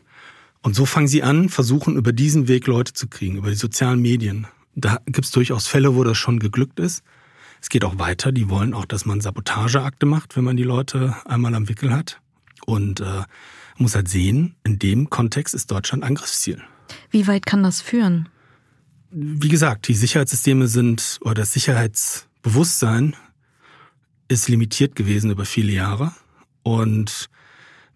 [0.63, 4.01] Und so fangen sie an, versuchen über diesen Weg Leute zu kriegen, über die sozialen
[4.01, 4.47] Medien.
[4.75, 7.03] Da gibt's durchaus Fälle, wo das schon geglückt ist.
[7.61, 8.33] Es geht auch weiter.
[8.33, 12.21] Die wollen auch, dass man Sabotageakte macht, wenn man die Leute einmal am Wickel hat.
[12.67, 13.23] Und äh,
[13.77, 16.63] muss halt sehen, in dem Kontext ist Deutschland Angriffsziel.
[17.11, 18.29] Wie weit kann das führen?
[19.11, 23.17] wie gesagt, die Sicherheitssysteme sind oder das Sicherheitsbewusstsein
[24.29, 26.13] ist limitiert gewesen über viele Jahre.
[26.63, 27.31] Und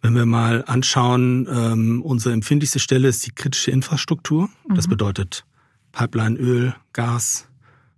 [0.01, 4.48] wenn wir mal anschauen, ähm, unsere empfindlichste Stelle ist die kritische Infrastruktur.
[4.66, 4.75] Mhm.
[4.75, 5.44] Das bedeutet
[5.92, 7.48] Pipeline, Öl, Gas,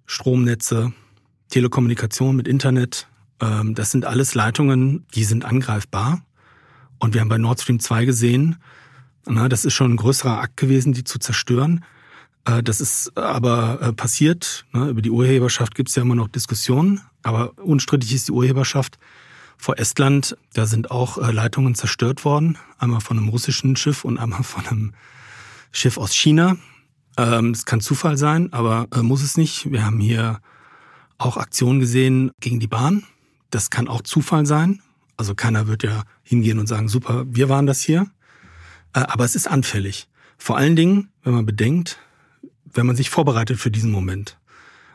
[0.07, 0.93] Stromnetze,
[1.55, 3.07] Telekommunikation mit Internet.
[3.41, 6.21] Ähm, das sind alles Leitungen, die sind angreifbar.
[6.99, 8.57] Und wir haben bei Nord Stream 2 gesehen,
[9.25, 11.85] na, das ist schon ein größerer Akt gewesen, die zu zerstören.
[12.45, 14.65] Äh, das ist aber äh, passiert.
[14.73, 14.89] Ne?
[14.89, 18.99] Über die Urheberschaft gibt es ja immer noch Diskussionen, aber unstrittig ist die Urheberschaft.
[19.57, 22.59] Vor Estland, da sind auch äh, Leitungen zerstört worden.
[22.79, 24.93] Einmal von einem russischen Schiff und einmal von einem
[25.71, 26.57] Schiff aus China.
[27.17, 29.71] Ähm, das kann Zufall sein, aber muss es nicht.
[29.71, 30.41] Wir haben hier
[31.25, 33.05] auch Aktionen gesehen gegen die Bahn.
[33.51, 34.83] Das kann auch Zufall sein.
[35.17, 38.07] Also keiner wird ja hingehen und sagen, super, wir waren das hier.
[38.93, 40.09] Aber es ist anfällig.
[40.39, 41.99] Vor allen Dingen, wenn man bedenkt,
[42.65, 44.39] wenn man sich vorbereitet für diesen Moment.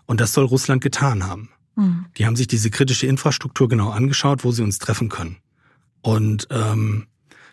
[0.05, 1.49] Und das soll Russland getan haben.
[1.75, 2.05] Mhm.
[2.17, 5.37] Die haben sich diese kritische Infrastruktur genau angeschaut, wo sie uns treffen können.
[6.01, 7.07] Und ähm,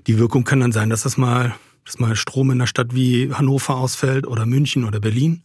[0.07, 3.33] die Wirkung kann dann sein, dass das mal, dass mal Strom in einer Stadt wie
[3.33, 5.43] Hannover ausfällt oder München oder Berlin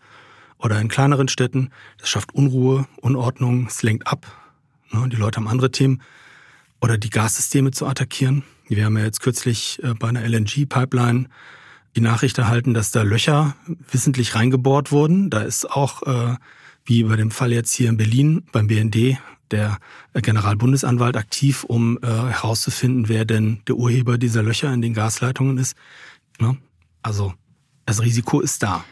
[0.61, 1.69] oder in kleineren Städten.
[1.97, 4.25] Das schafft Unruhe, Unordnung, es lenkt ab.
[4.91, 5.09] Ne?
[5.09, 6.01] Die Leute haben andere Themen.
[6.81, 8.43] Oder die Gassysteme zu attackieren.
[8.67, 11.27] Wir haben ja jetzt kürzlich äh, bei einer LNG-Pipeline
[11.95, 13.55] die Nachricht erhalten, dass da Löcher
[13.91, 15.29] wissentlich reingebohrt wurden.
[15.29, 16.35] Da ist auch, äh,
[16.85, 19.17] wie bei dem Fall jetzt hier in Berlin beim BND,
[19.51, 19.77] der
[20.13, 25.75] Generalbundesanwalt aktiv, um äh, herauszufinden, wer denn der Urheber dieser Löcher in den Gasleitungen ist.
[26.39, 26.57] Ne?
[27.01, 27.33] Also
[27.85, 28.85] das Risiko ist da.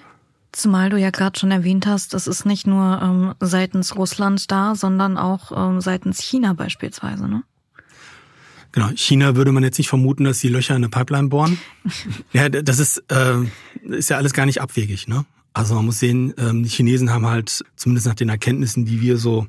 [0.51, 4.73] Zumal du ja gerade schon erwähnt hast, das ist nicht nur ähm, seitens Russland da,
[4.73, 7.43] sondern auch ähm, seitens China beispielsweise, ne?
[8.71, 11.59] Genau, China würde man jetzt nicht vermuten, dass die Löcher in eine Pipeline bohren.
[12.33, 13.37] ja, das ist, äh,
[13.83, 15.07] ist ja alles gar nicht abwegig.
[15.07, 15.25] Ne?
[15.53, 19.17] Also man muss sehen, ähm, die Chinesen haben halt, zumindest nach den Erkenntnissen, die wir
[19.17, 19.47] so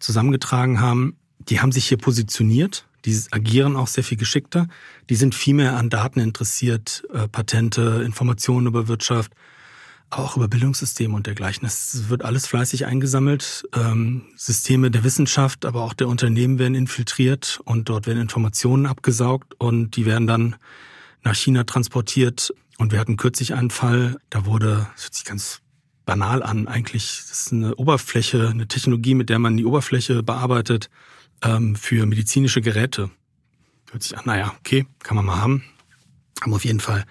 [0.00, 2.84] zusammengetragen haben, die haben sich hier positioniert.
[3.04, 4.66] Die agieren auch sehr viel geschickter.
[5.08, 9.32] Die sind viel mehr an Daten interessiert, äh, Patente, Informationen über Wirtschaft
[10.10, 11.66] auch über Bildungssysteme und dergleichen.
[11.66, 13.68] Es wird alles fleißig eingesammelt.
[13.74, 19.54] Ähm, Systeme der Wissenschaft, aber auch der Unternehmen werden infiltriert und dort werden Informationen abgesaugt
[19.58, 20.56] und die werden dann
[21.24, 25.60] nach China transportiert Und wir hatten kürzlich einen Fall, da wurde, das hört sich ganz
[26.06, 30.88] banal an, eigentlich, das ist eine Oberfläche, eine Technologie, mit der man die Oberfläche bearbeitet
[31.42, 33.10] ähm, für medizinische Geräte.
[33.90, 35.64] Hört sich an, naja, okay, kann man mal haben.
[36.40, 37.04] Aber auf jeden Fall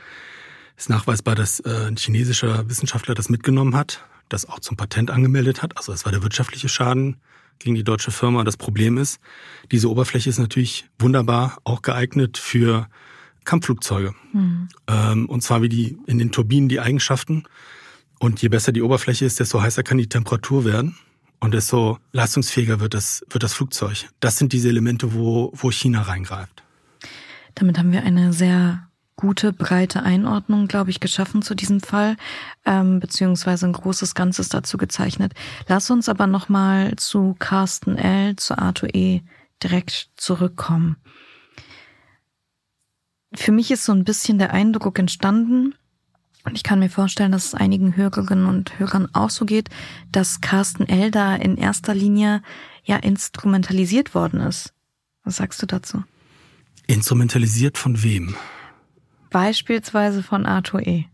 [0.77, 5.61] ist nachweisbar, dass äh, ein chinesischer Wissenschaftler das mitgenommen hat, das auch zum Patent angemeldet
[5.61, 5.75] hat.
[5.77, 7.17] Also das war der wirtschaftliche Schaden
[7.59, 8.43] gegen die deutsche Firma.
[8.43, 9.19] Das Problem ist,
[9.71, 12.87] diese Oberfläche ist natürlich wunderbar auch geeignet für
[13.45, 14.13] Kampfflugzeuge.
[14.33, 15.25] Mhm.
[15.27, 17.45] Und zwar wie die in den Turbinen die Eigenschaften.
[18.19, 20.95] Und je besser die Oberfläche ist, desto heißer kann die Temperatur werden
[21.39, 24.07] und desto leistungsfähiger wird das, wird das Flugzeug.
[24.19, 26.63] Das sind diese Elemente, wo, wo China reingreift.
[27.55, 28.86] Damit haben wir eine sehr
[29.17, 32.15] gute, breite Einordnung, glaube ich, geschaffen zu diesem Fall,
[32.65, 35.33] ähm, beziehungsweise ein großes Ganzes dazu gezeichnet.
[35.67, 39.21] Lass uns aber nochmal zu Carsten L., zu Arthur E.
[39.61, 40.95] direkt zurückkommen.
[43.33, 45.73] Für mich ist so ein bisschen der Eindruck entstanden,
[46.45, 49.69] und ich kann mir vorstellen, dass es einigen Hörerinnen und Hörern auch so geht,
[50.13, 51.11] dass Carsten L.
[51.11, 52.41] da in erster Linie
[52.85, 54.73] ja instrumentalisiert worden ist.
[55.25, 56.05] Was sagst du dazu?
[56.85, 58.37] Instrumentalisiert von wem?
[59.29, 61.05] Beispielsweise von Arthur E.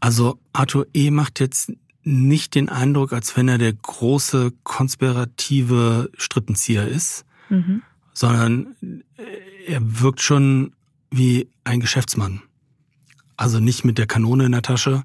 [0.00, 1.10] Also Arthur E.
[1.10, 7.82] macht jetzt nicht den Eindruck, als wenn er der große konspirative Strippenzieher ist, mhm.
[8.12, 8.76] sondern
[9.66, 10.72] er wirkt schon
[11.10, 12.42] wie ein Geschäftsmann.
[13.36, 15.02] Also nicht mit der Kanone in der Tasche,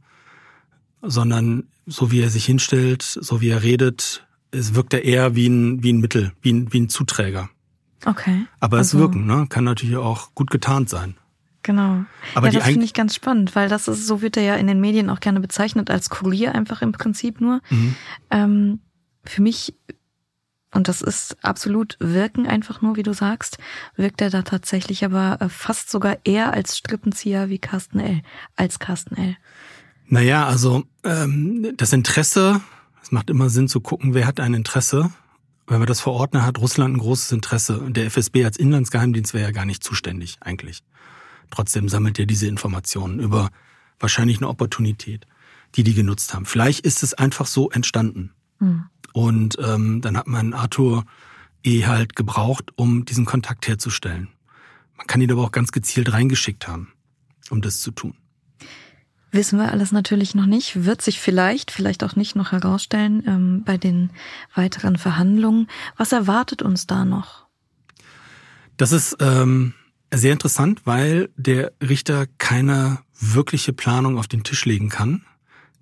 [1.02, 5.48] sondern so wie er sich hinstellt, so wie er redet, es wirkt er eher wie
[5.48, 7.50] ein, wie ein Mittel, wie ein, wie ein Zuträger.
[8.06, 8.46] Okay.
[8.60, 9.48] Aber also, es wirken, ne?
[9.50, 11.16] kann natürlich auch gut getarnt sein.
[11.64, 12.06] Genau.
[12.34, 14.68] Aber ja, das finde ich ganz spannend, weil das ist, so wird er ja in
[14.68, 17.62] den Medien auch gerne bezeichnet als Kurier einfach im Prinzip nur.
[17.70, 17.96] Mhm.
[18.32, 18.80] Ähm,
[19.24, 19.76] für mich,
[20.74, 23.60] und das ist absolut Wirken einfach nur, wie du sagst,
[23.96, 28.22] wirkt er da tatsächlich aber äh, fast sogar eher als Strippenzieher wie Carsten L.,
[28.56, 29.38] als Carsten L.
[30.08, 32.62] Naja, also ähm, das Interesse,
[33.04, 35.12] es macht immer Sinn zu gucken, wer hat ein Interesse
[35.72, 37.80] wenn wir das verordnen, hat Russland ein großes Interesse.
[37.80, 40.84] Und der FSB als Inlandsgeheimdienst wäre ja gar nicht zuständig eigentlich.
[41.52, 43.52] Trotzdem sammelt er diese Informationen über
[44.00, 45.28] wahrscheinlich eine Opportunität,
[45.76, 46.46] die die genutzt haben.
[46.46, 48.34] Vielleicht ist es einfach so entstanden.
[48.60, 48.86] Mhm.
[49.14, 51.06] Und ähm, dann hat man Arthur
[51.64, 54.30] eh halt gebraucht, um diesen Kontakt herzustellen.
[54.98, 56.94] Man kann ihn aber auch ganz gezielt reingeschickt haben,
[57.50, 58.16] um das zu tun.
[59.32, 63.64] Wissen wir alles natürlich noch nicht, wird sich vielleicht, vielleicht auch nicht noch herausstellen ähm,
[63.64, 64.12] bei den
[64.56, 65.68] weiteren Verhandlungen.
[65.96, 67.46] Was erwartet uns da noch?
[68.76, 69.74] Das ist ähm,
[70.14, 75.24] sehr interessant, weil der Richter keine wirkliche Planung auf den Tisch legen kann.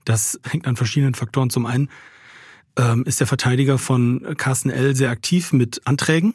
[0.06, 1.50] Das hängt an verschiedenen Faktoren.
[1.50, 1.90] Zum einen
[2.78, 4.96] ähm, ist der Verteidiger von Carsten L.
[4.96, 6.34] sehr aktiv mit Anträgen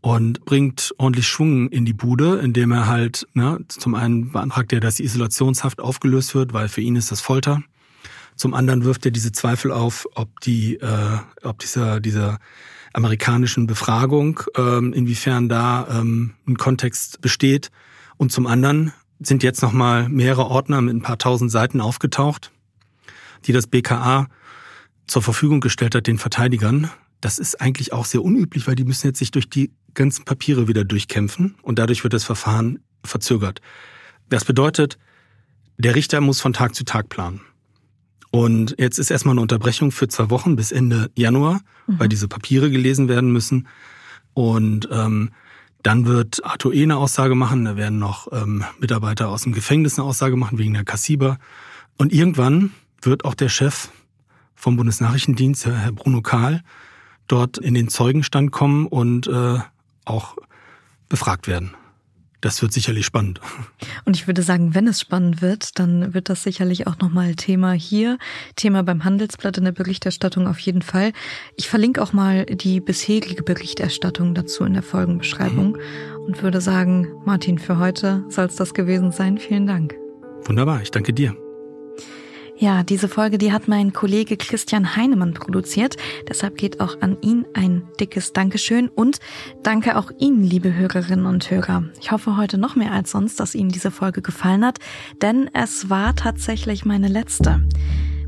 [0.00, 4.80] und bringt ordentlich Schwung in die Bude, indem er halt, ne, zum einen beantragt er,
[4.80, 7.62] dass die Isolationshaft aufgelöst wird, weil für ihn ist das Folter.
[8.34, 12.38] Zum anderen wirft er diese Zweifel auf, ob die, äh, ob dieser, dieser
[12.92, 17.70] amerikanischen Befragung, ähm, inwiefern da ähm, ein Kontext besteht.
[18.16, 22.50] Und zum anderen sind jetzt nochmal mehrere Ordner mit ein paar tausend Seiten aufgetaucht,
[23.46, 24.28] die das BKA
[25.06, 26.90] zur Verfügung gestellt hat den Verteidigern.
[27.20, 30.68] Das ist eigentlich auch sehr unüblich, weil die müssen jetzt sich durch die ganzen Papiere
[30.68, 33.60] wieder durchkämpfen und dadurch wird das Verfahren verzögert.
[34.28, 34.98] Das bedeutet,
[35.78, 37.40] der Richter muss von Tag zu Tag planen.
[38.32, 42.00] Und jetzt ist erstmal eine Unterbrechung für zwei Wochen bis Ende Januar, mhm.
[42.00, 43.68] weil diese Papiere gelesen werden müssen.
[44.32, 45.30] Und ähm,
[45.82, 46.82] dann wird Arthur E.
[46.82, 50.72] eine Aussage machen, da werden noch ähm, Mitarbeiter aus dem Gefängnis eine Aussage machen wegen
[50.72, 51.38] der Kassiber.
[51.98, 52.72] Und irgendwann
[53.02, 53.90] wird auch der Chef
[54.54, 56.62] vom Bundesnachrichtendienst, Herr Bruno Kahl,
[57.28, 59.58] dort in den Zeugenstand kommen und äh,
[60.06, 60.36] auch
[61.10, 61.74] befragt werden.
[62.42, 63.40] Das wird sicherlich spannend.
[64.04, 67.72] Und ich würde sagen, wenn es spannend wird, dann wird das sicherlich auch nochmal Thema
[67.72, 68.18] hier,
[68.56, 71.12] Thema beim Handelsblatt in der Berichterstattung auf jeden Fall.
[71.56, 76.22] Ich verlinke auch mal die bisherige Berichterstattung dazu in der Folgenbeschreibung mhm.
[76.26, 79.38] und würde sagen, Martin, für heute soll es das gewesen sein.
[79.38, 79.94] Vielen Dank.
[80.44, 81.36] Wunderbar, ich danke dir.
[82.62, 85.96] Ja, diese Folge, die hat mein Kollege Christian Heinemann produziert.
[86.28, 89.18] Deshalb geht auch an ihn ein dickes Dankeschön und
[89.64, 91.82] danke auch Ihnen, liebe Hörerinnen und Hörer.
[92.00, 94.78] Ich hoffe heute noch mehr als sonst, dass Ihnen diese Folge gefallen hat,
[95.22, 97.66] denn es war tatsächlich meine letzte.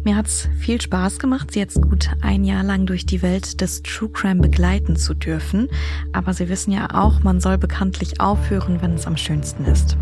[0.04, 3.82] Mir hat's viel Spaß gemacht, Sie jetzt gut ein Jahr lang durch die Welt des
[3.82, 5.70] True Crime begleiten zu dürfen.
[6.12, 9.96] Aber Sie wissen ja auch, man soll bekanntlich aufhören, wenn es am schönsten ist.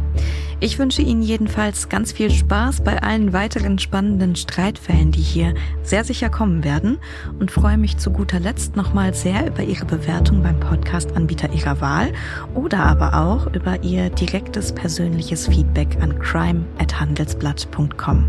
[0.59, 6.03] Ich wünsche Ihnen jedenfalls ganz viel Spaß bei allen weiteren spannenden Streitfällen, die hier sehr
[6.03, 6.98] sicher kommen werden
[7.38, 12.12] und freue mich zu guter Letzt nochmal sehr über Ihre Bewertung beim Podcast-Anbieter Ihrer Wahl
[12.55, 18.26] oder aber auch über Ihr direktes persönliches Feedback an crime@handelsblatt.com.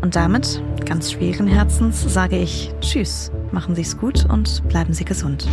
[0.00, 5.04] Und damit, ganz schweren Herzens, sage ich Tschüss, machen Sie es gut und bleiben Sie
[5.04, 5.46] gesund.